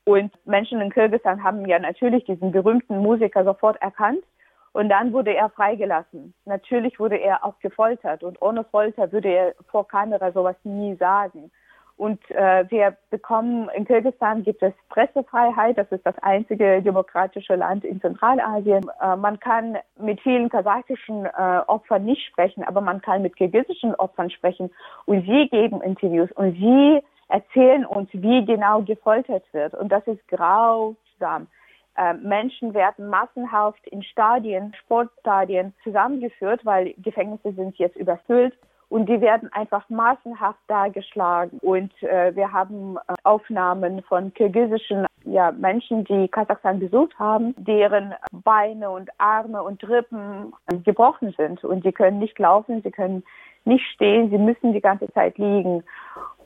Und 0.06 0.32
Menschen 0.46 0.82
in 0.82 0.92
Kirgisistan 0.92 1.44
haben 1.44 1.66
ja 1.68 1.80
natürlich 1.80 2.26
diesen 2.26 2.52
berühmten 2.52 2.98
Musiker 3.00 3.44
sofort 3.44 3.80
erkannt 3.82 4.24
und 4.74 4.90
dann 4.90 5.14
wurde 5.14 5.36
er 5.36 5.50
freigelassen. 5.50 6.34
Natürlich 6.46 7.00
wurde 7.00 7.18
er 7.18 7.46
auch 7.46 7.60
gefoltert 7.60 8.24
und 8.24 8.42
ohne 8.42 8.64
Folter 8.64 9.12
würde 9.12 9.30
er 9.30 9.54
vor 9.70 9.88
Kamera 9.88 10.32
sowas 10.32 10.56
nie 10.64 10.96
sagen. 10.96 11.52
Und 12.00 12.32
äh, 12.32 12.64
wir 12.70 12.96
bekommen, 13.10 13.68
in 13.76 13.84
Kirgisistan 13.84 14.44
gibt 14.44 14.64
es 14.64 14.72
Pressefreiheit, 14.88 15.78
das 15.78 15.92
ist 15.92 16.06
das 16.06 16.18
einzige 16.20 16.82
demokratische 16.82 17.56
Land 17.56 17.84
in 17.84 18.00
Zentralasien. 18.00 18.90
Äh, 19.02 19.18
man 19.18 19.38
kann 19.42 19.78
mit 20.00 20.22
vielen 20.22 20.48
kasachischen 20.48 21.26
äh, 21.26 21.60
Opfern 21.68 22.06
nicht 22.06 22.26
sprechen, 22.26 22.64
aber 22.64 22.80
man 22.80 23.02
kann 23.02 23.22
mit 23.22 23.36
kirgisischen 23.36 23.96
Opfern 23.96 24.30
sprechen 24.30 24.72
und 25.08 25.26
sie 25.26 25.50
geben 25.50 25.82
Interviews 25.82 26.32
und 26.32 26.54
sie 26.54 27.04
erzählen 27.28 27.86
uns, 27.86 28.08
wie 28.14 28.46
genau 28.46 28.82
gefoltert 28.82 29.44
wird. 29.52 29.74
Und 29.74 29.92
das 29.92 30.08
ist 30.08 30.26
grausam. 30.30 31.48
Äh, 32.00 32.14
Menschen 32.14 32.74
werden 32.74 33.10
massenhaft 33.10 33.86
in 33.88 34.02
Stadien, 34.04 34.74
Sportstadien 34.86 35.74
zusammengeführt, 35.84 36.66
weil 36.66 36.94
Gefängnisse 37.00 37.52
sind 37.52 37.78
jetzt 37.78 37.98
überfüllt 37.98 38.58
und 38.88 39.10
die 39.10 39.20
werden 39.20 39.52
einfach 39.52 39.90
massenhaft 39.90 40.60
dargeschlagen. 40.68 41.60
Und 41.60 41.92
äh, 42.02 42.34
wir 42.38 42.54
haben 42.54 42.96
äh, 42.96 43.14
Aufnahmen 43.24 44.02
von 44.04 44.34
kirgisischen 44.34 45.08
ja, 45.26 45.52
Menschen, 45.52 46.06
die 46.06 46.30
Kasachstan 46.30 46.80
besucht 46.80 47.20
haben, 47.20 47.54
deren 47.58 48.14
Beine 48.32 48.92
und 48.92 49.10
Arme 49.18 49.62
und 49.62 49.84
Rippen 49.84 50.54
gebrochen 50.86 51.34
sind 51.36 51.66
und 51.66 51.84
sie 51.84 51.92
können 51.92 52.20
nicht 52.20 52.40
laufen, 52.40 52.82
sie 52.82 52.92
können 52.92 53.24
nicht 53.66 53.86
stehen, 53.94 54.30
sie 54.30 54.38
müssen 54.38 54.72
die 54.72 54.82
ganze 54.82 55.12
Zeit 55.12 55.38
liegen. 55.38 55.84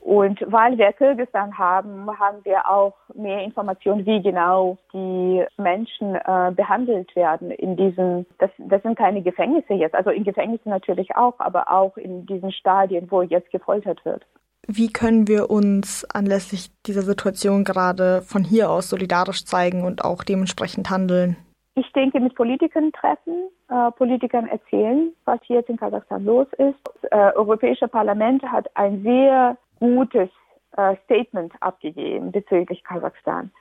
Und 0.04 0.40
weil 0.52 0.78
wir 0.78 0.92
Kirgisistan 0.92 1.58
haben, 1.58 2.10
haben 2.20 2.44
wir 2.44 2.70
auch 2.70 2.94
mehr 3.16 3.42
Informationen, 3.42 4.06
wie 4.06 4.22
genau 4.22 4.78
die 4.92 5.46
Menschen 5.58 6.16
äh, 6.16 6.52
behandelt 6.54 7.16
werden 7.16 7.52
in 7.52 7.78
diesen, 7.78 8.26
das, 8.38 8.50
das 8.58 8.84
sind 8.84 8.98
keine 8.98 9.22
Gefängnisse 9.22 9.74
jetzt, 9.74 9.96
also 9.96 10.10
in 10.10 10.26
Gefängnissen 10.26 10.70
natürlich 10.70 11.16
auch, 11.16 11.36
aber 11.40 11.72
auch 11.72 11.96
in 11.96 12.26
diesen 12.26 12.52
Stadien, 12.52 13.10
wo 13.10 13.22
jetzt 13.22 13.50
gefoltert 13.52 14.04
wird. 14.04 14.26
Wie 14.68 14.92
können 14.92 15.30
wir 15.30 15.50
uns 15.50 16.04
anlässlich 16.14 16.70
dieser 16.86 17.04
Situation 17.04 17.64
gerade 17.64 18.24
von 18.24 18.44
hier 18.44 18.72
aus 18.72 18.90
solidarisch 18.90 19.46
zeigen 19.46 19.86
und 19.86 20.04
auch 20.04 20.26
dementsprechend 20.26 20.90
handeln? 20.90 21.38
Ich 21.76 21.90
denke, 21.94 22.20
mit 22.20 22.36
Politikern 22.36 22.92
treffen, 22.92 23.50
äh, 23.70 23.90
Politikern 23.92 24.48
erzählen, 24.48 25.14
was 25.24 25.40
hier 25.44 25.58
jetzt 25.58 25.70
in 25.70 25.78
Kasachstan 25.78 26.26
los 26.26 26.48
ist. 26.58 26.76
Das 26.84 27.12
äh, 27.12 27.36
Europäische 27.38 27.88
Parlament 27.88 28.44
hat 28.44 28.70
ein 28.76 29.02
sehr 29.02 29.58
gutes 29.80 30.30
äh, 30.78 30.96
Statement 31.06 31.54
abgegeben 31.62 32.32
bezüglich 32.32 32.84
Kasachstan. 32.84 33.52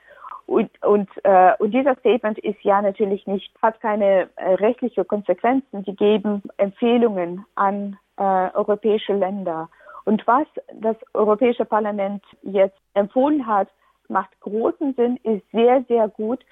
Und, 0.45 0.69
und, 0.83 1.09
äh, 1.23 1.53
und 1.59 1.71
dieser 1.71 1.95
Statement 1.95 2.37
ist 2.39 2.61
ja 2.63 2.81
natürlich 2.81 3.25
nicht, 3.27 3.51
hat 3.61 3.79
keine 3.79 4.29
äh, 4.35 4.55
rechtliche 4.55 5.05
Konsequenzen. 5.05 5.83
Die 5.83 5.95
geben 5.95 6.43
Empfehlungen 6.57 7.45
an 7.55 7.97
äh, 8.17 8.23
europäische 8.53 9.13
Länder. 9.13 9.69
Und 10.05 10.25
was 10.27 10.47
das 10.73 10.97
Europäische 11.13 11.65
Parlament 11.65 12.23
jetzt 12.41 12.77
empfohlen 12.93 13.47
hat, 13.47 13.69
macht 14.09 14.37
großen 14.41 14.93
Sinn, 14.95 15.17
ist 15.23 15.49
sehr, 15.51 15.83
sehr 15.87 16.09
gut. 16.09 16.43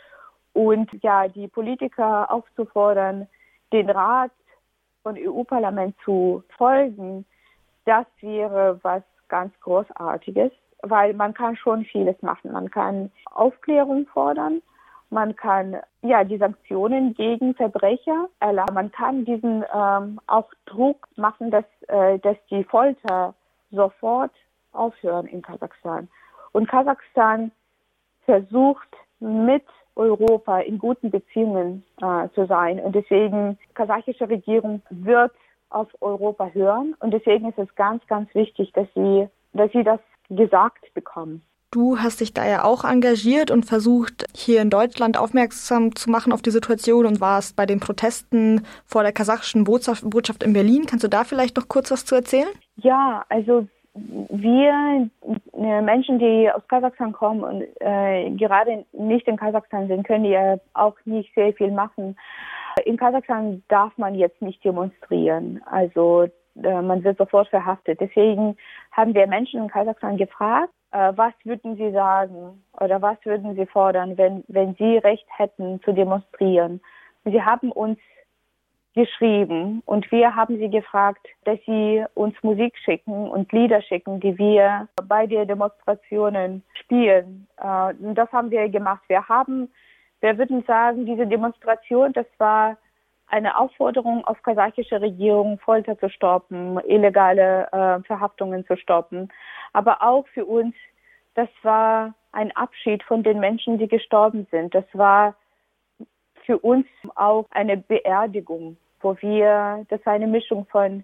Und 0.54 0.90
ja, 1.04 1.28
die 1.28 1.48
Politiker 1.48 2.32
aufzufordern, 2.32 3.28
den 3.74 3.90
Rat 3.90 4.32
von 5.04 5.18
EU-Parlament 5.18 5.96
zu 6.04 6.44
folgen, 6.58 7.26
das 7.86 8.06
wäre 8.22 8.80
was 8.84 9.04
ganz 9.32 9.52
Großartiges, 9.62 10.52
weil 10.84 11.16
man 11.16 11.34
kann 11.34 11.56
schon 11.56 11.86
vieles 11.86 12.22
machen. 12.22 12.52
Man 12.52 12.70
kann 12.70 13.12
Aufklärung 13.32 14.06
fordern, 14.14 14.62
man 15.10 15.36
kann 15.36 15.78
ja 16.04 16.24
die 16.24 16.38
Sanktionen 16.38 17.14
gegen 17.14 17.54
Verbrecher 17.56 18.30
erlassen. 18.40 18.74
Man 18.74 18.92
kann 18.92 19.26
diesen 19.26 19.66
ähm, 19.74 20.20
auch 20.28 20.50
Druck 20.66 21.08
machen, 21.18 21.52
dass, 21.52 21.66
äh, 21.88 22.18
dass 22.20 22.38
die 22.50 22.64
Folter 22.64 23.34
sofort 23.72 24.32
aufhören 24.72 25.28
in 25.28 25.42
Kasachstan. 25.42 26.08
Und 26.54 26.70
Kasachstan 26.70 27.52
versucht 28.26 28.88
mit 29.20 29.66
Europa 29.96 30.60
in 30.60 30.78
guten 30.78 31.12
Beziehungen 31.12 31.84
äh, 32.02 32.30
zu 32.34 32.46
sein. 32.46 32.80
Und 32.80 32.96
deswegen, 32.96 33.58
kasachische 33.74 34.30
Regierung 34.30 34.82
wird 34.90 35.34
auf 35.72 35.88
Europa 36.02 36.50
hören. 36.54 36.96
Und 37.00 37.12
deswegen 37.12 37.50
ist 37.50 37.58
es 37.58 37.74
ganz, 37.76 38.06
ganz 38.08 38.34
wichtig, 38.36 38.72
dass 38.74 38.88
sie, 38.96 39.28
dass 39.54 39.72
sie 39.72 39.84
das 39.84 40.00
gesagt 40.30 40.94
bekommen. 40.94 41.42
Du 41.74 42.00
hast 42.00 42.20
dich 42.20 42.34
da 42.34 42.46
ja 42.46 42.66
auch 42.66 42.84
engagiert 42.84 43.50
und 43.50 43.66
versucht, 43.66 44.26
hier 44.36 44.62
in 44.62 44.70
Deutschland 44.70 45.18
aufmerksam 45.18 45.96
zu 45.96 46.10
machen 46.10 46.34
auf 46.34 46.42
die 46.42 46.50
Situation 46.50 47.06
und 47.06 47.22
warst 47.22 47.56
bei 47.56 47.66
den 47.66 47.80
Protesten 47.80 48.66
vor 48.86 49.04
der 49.04 49.14
kasachischen 49.14 49.64
Botschaft 49.64 50.44
in 50.44 50.52
Berlin. 50.52 50.86
Kannst 50.86 51.06
du 51.06 51.08
da 51.08 51.24
vielleicht 51.24 51.56
noch 51.56 51.70
kurz 51.70 51.90
was 51.90 52.04
zu 52.04 52.16
erzählen? 52.16 52.50
Ja, 52.76 53.24
also 53.30 53.68
wir 53.94 55.10
äh, 55.54 55.82
Menschen, 55.82 56.20
die 56.20 56.50
aus 56.54 56.68
Kasachstan 56.68 57.14
kommen 57.14 57.44
und 57.44 57.64
äh, 57.80 58.30
gerade 58.32 58.86
nicht 58.92 59.28
in 59.28 59.38
Kasachstan 59.38 59.88
sind, 59.88 60.06
können 60.06 60.26
ja 60.26 60.58
auch 60.74 60.96
nicht 61.06 61.34
sehr 61.36 61.54
viel 61.54 61.72
machen. 61.72 62.18
In 62.86 62.98
Kasachstan 62.98 63.64
darf 63.68 63.98
man 63.98 64.16
jetzt 64.16 64.42
nicht 64.42 64.64
demonstrieren. 64.64 65.62
Also 65.66 66.28
äh, 66.64 66.82
man 66.82 67.04
wird 67.04 67.18
sofort 67.18 67.48
verhaftet. 67.50 68.00
Deswegen 68.00 68.58
haben 68.92 69.14
wir 69.14 69.28
Menschen 69.28 69.62
in 69.62 69.70
Kasachstan 69.70 70.18
gefragt, 70.18 70.74
äh, 70.92 71.14
was 71.16 71.34
würden 71.44 71.76
sie 71.76 71.92
sagen 71.92 72.64
oder 72.80 73.02
was 73.02 73.18
würden 73.24 73.56
sie 73.56 73.66
fordern, 73.66 74.18
wenn, 74.18 74.44
wenn 74.48 74.76
sie 74.76 74.98
Recht 74.98 75.26
hätten 75.38 75.82
zu 75.84 75.94
demonstrieren. 75.94 76.82
Sie 77.24 77.42
haben 77.42 77.72
uns 77.72 78.00
geschrieben 78.94 79.82
und 79.86 80.12
wir 80.12 80.36
haben 80.36 80.58
sie 80.58 80.70
gefragt, 80.70 81.26
dass 81.46 81.58
sie 81.66 82.04
uns 82.14 82.36
Musik 82.42 82.78
schicken 82.78 83.30
und 83.30 83.52
Lieder 83.54 83.82
schicken, 83.82 84.20
die 84.20 84.38
wir 84.38 84.90
bei 85.08 85.28
den 85.28 85.48
Demonstrationen 85.48 86.64
spielen. 86.74 87.48
Äh, 87.58 87.94
und 87.94 88.16
das 88.16 88.32
haben 88.32 88.52
wir 88.52 88.68
gemacht. 88.70 89.04
Wir 89.08 89.28
haben 89.28 89.70
wir 90.22 90.38
würden 90.38 90.64
sagen, 90.64 91.06
diese 91.06 91.28
Demonstration, 91.28 92.14
das 92.14 92.28
war 92.38 92.78
eine 93.28 93.58
Aufforderung 93.58 94.26
auf 94.26 94.42
kasachische 94.44 95.02
Regierung, 95.02 95.58
Folter 95.60 95.98
zu 95.98 96.10
stoppen, 96.10 96.80
illegale 96.88 97.68
äh, 97.72 98.04
Verhaftungen 98.04 98.66
zu 98.66 98.76
stoppen, 98.78 99.32
aber 99.74 100.02
auch 100.02 100.28
für 100.28 100.46
uns 100.46 100.76
das 101.36 101.50
war 101.64 102.14
ein 102.32 102.52
Abschied 102.56 103.04
von 103.04 103.24
den 103.24 103.40
Menschen, 103.40 103.78
die 103.78 103.88
gestorben 103.88 104.48
sind. 104.52 104.76
Das 104.76 104.86
war 104.94 105.36
für 106.46 106.58
uns 106.58 106.88
auch 107.16 107.46
eine 107.52 107.78
Beerdigung, 107.78 108.78
wo 109.02 109.16
wir, 109.22 109.86
das 109.90 110.06
war 110.06 110.14
eine 110.14 110.28
Mischung 110.28 110.66
von 110.68 111.04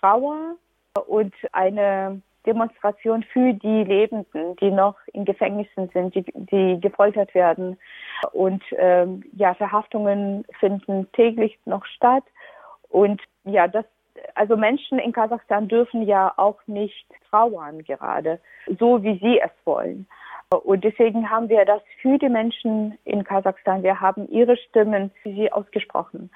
Trauer 0.00 0.56
und 1.06 1.34
eine 1.52 2.20
Demonstration 2.46 3.22
für 3.22 3.52
die 3.52 3.84
Lebenden, 3.84 4.56
die 4.56 4.70
noch 4.70 4.96
in 5.12 5.24
Gefängnissen 5.24 5.88
sind, 5.92 6.14
die, 6.14 6.24
die 6.34 6.80
gefoltert 6.80 7.34
werden. 7.34 7.78
Und 8.32 8.62
ähm, 8.76 9.22
ja, 9.36 9.54
Verhaftungen 9.54 10.44
finden 10.58 11.10
täglich 11.12 11.58
noch 11.64 11.84
statt. 11.86 12.24
Und 12.88 13.20
ja, 13.44 13.68
das, 13.68 13.84
also 14.34 14.56
Menschen 14.56 14.98
in 14.98 15.12
Kasachstan 15.12 15.68
dürfen 15.68 16.02
ja 16.02 16.32
auch 16.36 16.58
nicht 16.66 17.06
trauern 17.30 17.82
gerade, 17.84 18.40
so 18.78 19.02
wie 19.02 19.18
sie 19.18 19.40
es 19.40 19.50
wollen. 19.64 20.06
Und 20.50 20.84
deswegen 20.84 21.30
haben 21.30 21.48
wir 21.48 21.64
das 21.64 21.80
für 22.00 22.18
die 22.18 22.28
Menschen 22.28 22.98
in 23.04 23.24
Kasachstan. 23.24 23.82
Wir 23.82 24.00
haben 24.00 24.28
ihre 24.28 24.56
Stimmen 24.56 25.10
für 25.22 25.30
sie 25.30 25.50
ausgesprochen. 25.50 26.30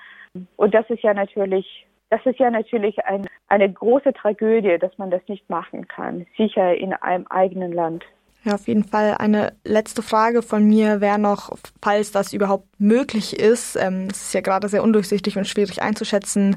Und 0.56 0.74
das 0.74 0.88
ist 0.88 1.02
ja 1.02 1.12
natürlich, 1.12 1.86
das 2.10 2.24
ist 2.24 2.38
ja 2.38 2.50
natürlich 2.50 3.04
ein, 3.04 3.26
eine 3.48 3.72
große 3.72 4.12
Tragödie, 4.12 4.78
dass 4.78 4.96
man 4.98 5.10
das 5.10 5.22
nicht 5.28 5.48
machen 5.50 5.88
kann. 5.88 6.26
Sicher 6.36 6.74
in 6.74 6.92
einem 6.92 7.26
eigenen 7.28 7.72
Land. 7.72 8.04
Ja, 8.44 8.54
auf 8.54 8.68
jeden 8.68 8.84
Fall. 8.84 9.16
Eine 9.18 9.54
letzte 9.64 10.02
Frage 10.02 10.40
von 10.40 10.64
mir 10.64 11.00
wäre 11.00 11.18
noch, 11.18 11.50
falls 11.82 12.12
das 12.12 12.32
überhaupt 12.32 12.68
möglich 12.78 13.38
ist. 13.38 13.74
Ähm, 13.74 14.06
es 14.08 14.22
ist 14.22 14.34
ja 14.34 14.40
gerade 14.40 14.68
sehr 14.68 14.84
undurchsichtig 14.84 15.36
und 15.36 15.48
schwierig 15.48 15.82
einzuschätzen. 15.82 16.56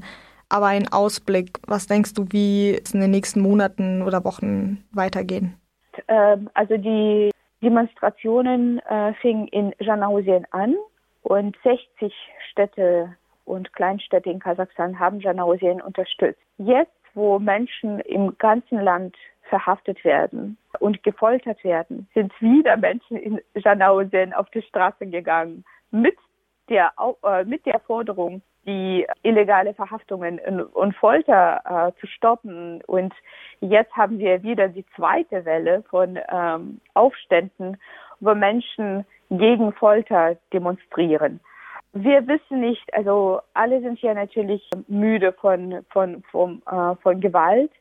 Aber 0.49 0.67
ein 0.67 0.88
Ausblick, 0.91 1.57
was 1.65 1.88
denkst 1.88 2.13
du, 2.13 2.25
wie 2.29 2.79
es 2.83 2.93
in 2.93 3.01
den 3.01 3.12
nächsten 3.12 3.41
Monaten 3.41 4.03
oder 4.03 4.23
Wochen 4.23 4.83
weitergehen? 4.91 5.55
Ähm, 6.07 6.49
also 6.53 6.77
die 6.77 7.31
Demonstrationen 7.62 8.79
äh, 8.79 9.13
fingen 9.15 9.47
in 9.47 9.73
Janausien 9.79 10.45
an 10.51 10.75
und 11.23 11.57
60 11.63 12.13
Städte 12.51 13.15
und 13.49 13.73
Kleinstädte 13.73 14.29
in 14.29 14.39
Kasachstan 14.39 14.99
haben 14.99 15.19
Janausien 15.19 15.81
unterstützt. 15.81 16.39
Jetzt, 16.57 16.91
wo 17.15 17.39
Menschen 17.39 17.99
im 18.01 18.38
ganzen 18.38 18.79
Land 18.79 19.15
verhaftet 19.49 20.03
werden 20.05 20.57
und 20.79 21.01
gefoltert 21.01 21.63
werden, 21.63 22.07
sind 22.13 22.31
wieder 22.39 22.77
Menschen 22.77 23.17
in 23.17 23.41
Janausien 23.55 24.33
auf 24.33 24.47
die 24.51 24.62
Straße 24.62 25.07
gegangen 25.07 25.65
mit 25.89 26.15
der, 26.69 26.93
äh, 27.23 27.43
mit 27.45 27.65
der 27.65 27.79
Forderung, 27.79 28.43
die 28.67 29.07
illegale 29.23 29.73
Verhaftungen 29.73 30.39
und 30.39 30.95
Folter 30.95 31.62
äh, 31.65 31.99
zu 31.99 32.05
stoppen. 32.05 32.83
Und 32.85 33.15
jetzt 33.62 33.91
haben 33.93 34.19
wir 34.19 34.43
wieder 34.43 34.67
die 34.67 34.85
zweite 34.95 35.43
Welle 35.45 35.83
von 35.89 36.19
ähm, 36.31 36.79
Aufständen, 36.93 37.77
wo 38.19 38.35
Menschen 38.35 39.05
gegen 39.31 39.73
Folter 39.73 40.38
demonstrieren. 40.53 41.39
Wir 41.93 42.28
wissen 42.28 42.62
nicht, 42.62 42.93
also 42.93 43.41
alle 43.54 43.82
sind 43.82 43.99
ja 44.02 44.13
natürlich 44.13 44.69
müde 44.88 45.34
von, 45.34 45.84
von, 45.89 46.23
von, 46.30 46.62
äh, 46.67 46.95
von 47.02 47.19
Gewalt 47.19 47.71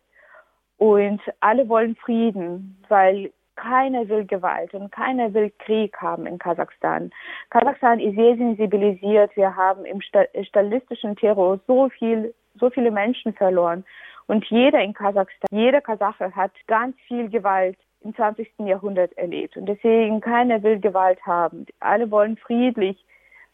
und 0.78 1.20
alle 1.40 1.68
wollen 1.68 1.94
Frieden, 1.96 2.82
weil 2.88 3.30
keiner 3.56 4.08
will 4.08 4.24
Gewalt 4.24 4.72
und 4.72 4.90
keiner 4.92 5.34
will 5.34 5.52
Krieg 5.58 5.96
haben 6.00 6.26
in 6.26 6.38
Kasachstan. 6.38 7.10
Kasachstan 7.50 8.00
ist 8.00 8.14
sehr 8.14 8.36
sensibilisiert. 8.36 9.34
Wir 9.36 9.54
haben 9.54 9.84
im 9.84 10.00
stalistischen 10.00 11.16
Terror 11.16 11.58
so 11.66 11.88
viel, 11.90 12.32
so 12.58 12.70
viele 12.70 12.90
Menschen 12.90 13.34
verloren. 13.34 13.84
Und 14.26 14.44
jeder 14.46 14.80
in 14.80 14.94
Kasachstan, 14.94 15.48
jeder 15.50 15.80
Kasache 15.80 16.34
hat 16.34 16.52
ganz 16.66 16.96
viel 17.08 17.28
Gewalt 17.28 17.76
im 18.02 18.14
20. 18.14 18.48
Jahrhundert 18.60 19.12
erlebt. 19.18 19.56
Und 19.56 19.66
deswegen 19.66 20.20
keiner 20.20 20.62
will 20.62 20.78
Gewalt 20.78 21.20
haben. 21.26 21.66
Alle 21.80 22.10
wollen 22.10 22.36
friedlich 22.36 23.04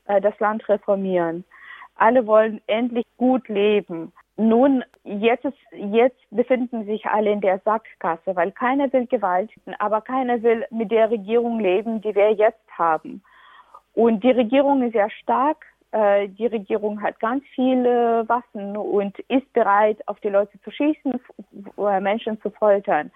äh, 0.07 0.21
das 0.21 0.39
Land 0.41 0.69
reformieren. 0.69 1.45
Alle 1.97 2.27
wollen 2.27 2.61
endlich 2.67 3.07
gut 3.17 3.49
leben. 3.49 4.13
Nun, 4.37 4.85
jetzt, 5.05 5.45
ist, 5.45 5.57
jetzt 5.73 6.19
befinden 6.31 6.87
sich 6.87 7.07
alle 7.07 7.31
in 7.31 7.41
der 7.41 7.61
Sackgasse, 7.61 8.35
weil 8.35 8.51
keiner 8.51 8.93
will 8.93 9.07
Gewalt, 9.07 9.51
aber 9.79 10.01
keiner 10.01 10.43
will 10.43 10.67
mit 10.71 10.91
der 10.91 11.11
Regierung 11.11 11.61
leben, 11.61 12.01
die 12.01 12.15
wir 12.15 12.33
jetzt 12.33 12.69
haben. 12.77 13.23
Und 13.95 14.25
die 14.25 14.33
Regierung 14.33 14.83
ist 14.83 14.93
sehr 14.93 15.11
stark. 15.11 15.65
Äh, 15.93 16.29
die 16.29 16.47
Regierung 16.47 17.01
hat 17.01 17.21
ganz 17.21 17.45
viele 17.55 18.29
Waffen 18.29 18.77
und 18.77 19.17
ist 19.29 19.53
bereit, 19.53 19.99
auf 20.09 20.19
die 20.19 20.31
Leute 20.31 20.61
zu 20.63 20.73
schießen, 20.73 21.13
Menschen 22.01 22.41
zu 22.41 22.51
foltern. 22.51 23.13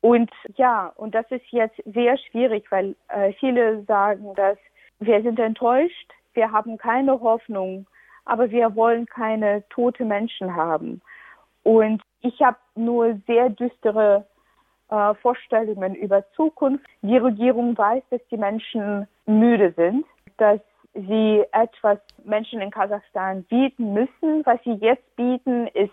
Und 0.00 0.30
ja, 0.56 0.92
und 0.96 1.14
das 1.14 1.24
ist 1.30 1.46
jetzt 1.50 1.80
sehr 1.86 2.18
schwierig, 2.18 2.70
weil 2.70 2.96
äh, 3.08 3.32
viele 3.34 3.84
sagen, 3.84 4.34
dass 4.34 4.58
wir 5.00 5.22
sind 5.22 5.38
enttäuscht, 5.38 6.12
wir 6.34 6.50
haben 6.50 6.78
keine 6.78 7.20
Hoffnung, 7.20 7.86
aber 8.24 8.50
wir 8.50 8.74
wollen 8.74 9.06
keine 9.06 9.66
tote 9.68 10.04
Menschen 10.04 10.54
haben. 10.54 11.00
Und 11.62 12.02
ich 12.20 12.40
habe 12.42 12.58
nur 12.74 13.18
sehr 13.26 13.50
düstere 13.50 14.26
äh, 14.90 15.14
Vorstellungen 15.14 15.94
über 15.94 16.24
Zukunft. 16.32 16.86
Die 17.02 17.16
Regierung 17.16 17.76
weiß, 17.76 18.02
dass 18.10 18.20
die 18.30 18.36
Menschen 18.36 19.06
müde 19.26 19.72
sind, 19.76 20.06
dass 20.36 20.60
sie 20.94 21.44
etwas 21.52 21.98
Menschen 22.24 22.60
in 22.60 22.70
Kasachstan 22.70 23.44
bieten 23.44 23.92
müssen. 23.92 24.44
Was 24.44 24.62
sie 24.64 24.74
jetzt 24.74 25.16
bieten, 25.16 25.66
ist 25.68 25.92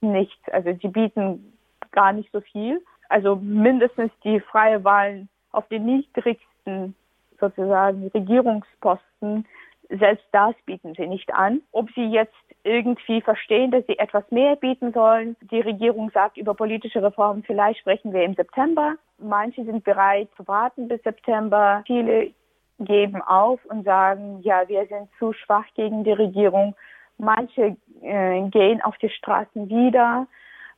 nichts. 0.00 0.48
Also 0.50 0.72
sie 0.80 0.88
bieten 0.88 1.52
gar 1.92 2.12
nicht 2.12 2.30
so 2.32 2.40
viel. 2.40 2.82
Also 3.08 3.36
mindestens 3.36 4.12
die 4.22 4.40
freie 4.40 4.82
Wahlen 4.84 5.28
auf 5.52 5.66
den 5.68 5.84
niedrigsten 5.84 6.94
sozusagen 7.40 8.08
Regierungsposten 8.08 9.46
selbst 9.90 10.24
das 10.32 10.54
bieten 10.66 10.94
sie 10.96 11.06
nicht 11.06 11.32
an. 11.34 11.62
Ob 11.72 11.90
sie 11.94 12.04
jetzt 12.04 12.34
irgendwie 12.62 13.20
verstehen, 13.20 13.70
dass 13.70 13.84
sie 13.86 13.98
etwas 13.98 14.24
mehr 14.30 14.56
bieten 14.56 14.92
sollen. 14.92 15.36
Die 15.50 15.60
Regierung 15.60 16.10
sagt 16.10 16.36
über 16.36 16.54
politische 16.54 17.02
Reformen, 17.02 17.42
vielleicht 17.42 17.80
sprechen 17.80 18.12
wir 18.12 18.22
im 18.22 18.34
September. 18.34 18.94
Manche 19.18 19.64
sind 19.64 19.82
bereit 19.84 20.28
zu 20.36 20.46
warten 20.46 20.88
bis 20.88 21.02
September. 21.02 21.82
Viele 21.86 22.32
geben 22.78 23.20
auf 23.22 23.64
und 23.66 23.84
sagen, 23.84 24.40
ja, 24.42 24.68
wir 24.68 24.86
sind 24.86 25.08
zu 25.18 25.32
schwach 25.32 25.66
gegen 25.74 26.04
die 26.04 26.12
Regierung. 26.12 26.74
Manche 27.18 27.76
äh, 28.02 28.42
gehen 28.48 28.80
auf 28.82 28.96
die 28.98 29.10
Straßen 29.10 29.68
wieder 29.68 30.26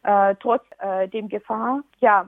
äh, 0.05 0.35
trotz 0.41 0.65
äh, 0.79 1.09
dem 1.09 1.29
Gefahr. 1.29 1.83
Ja, 2.01 2.27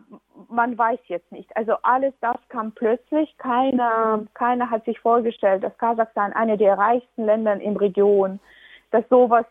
man 0.49 0.77
weiß 0.79 1.01
jetzt 1.07 1.31
nicht. 1.33 1.55
Also 1.57 1.75
alles 1.83 2.15
das 2.21 2.37
kam 2.49 2.73
plötzlich. 2.73 3.37
Keiner, 3.39 4.25
keiner 4.35 4.71
hat 4.71 4.85
sich 4.85 4.99
vorgestellt, 5.01 5.65
dass 5.65 5.77
Kasachstan 5.79 6.33
eine 6.33 6.57
der 6.57 6.79
reichsten 6.79 7.25
Länder 7.25 7.61
im 7.61 7.77
Region, 7.77 8.39
dass 8.91 9.09
sowas 9.09 9.47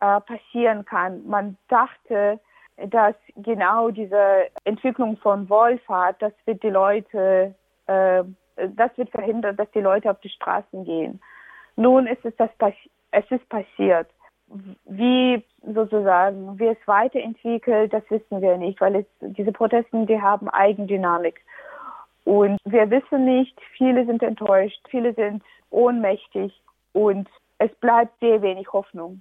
äh, 0.00 0.20
passieren 0.20 0.84
kann. 0.84 1.26
Man 1.26 1.56
dachte, 1.68 2.38
dass 2.76 3.14
genau 3.36 3.90
diese 3.90 4.48
Entwicklung 4.64 5.16
von 5.16 5.48
Wohlfahrt, 5.48 6.20
das 6.20 6.32
wird 6.44 6.62
die 6.62 6.70
Leute, 6.70 7.54
äh, 7.86 8.22
das 8.56 8.96
wird 8.96 9.10
verhindert, 9.10 9.58
dass 9.58 9.70
die 9.70 9.80
Leute 9.80 10.10
auf 10.10 10.20
die 10.20 10.28
Straßen 10.28 10.84
gehen. 10.84 11.20
Nun 11.76 12.06
ist 12.06 12.24
es 12.24 12.34
das, 12.36 12.50
es 13.12 13.30
ist 13.30 13.48
passiert. 13.48 14.08
Wie 14.84 15.42
sozusagen, 15.62 16.58
wie 16.58 16.68
es 16.68 16.78
weiterentwickelt, 16.86 17.92
das 17.92 18.02
wissen 18.10 18.40
wir 18.40 18.56
nicht, 18.56 18.80
weil 18.80 18.96
es, 18.96 19.06
diese 19.20 19.52
Protesten, 19.52 20.06
die 20.06 20.20
haben 20.20 20.48
Eigendynamik. 20.48 21.40
Und 22.24 22.58
wir 22.64 22.90
wissen 22.90 23.24
nicht, 23.24 23.58
viele 23.76 24.06
sind 24.06 24.22
enttäuscht, 24.22 24.80
viele 24.88 25.14
sind 25.14 25.42
ohnmächtig 25.70 26.60
und 26.92 27.28
es 27.58 27.72
bleibt 27.76 28.18
sehr 28.20 28.42
wenig 28.42 28.72
Hoffnung. 28.72 29.20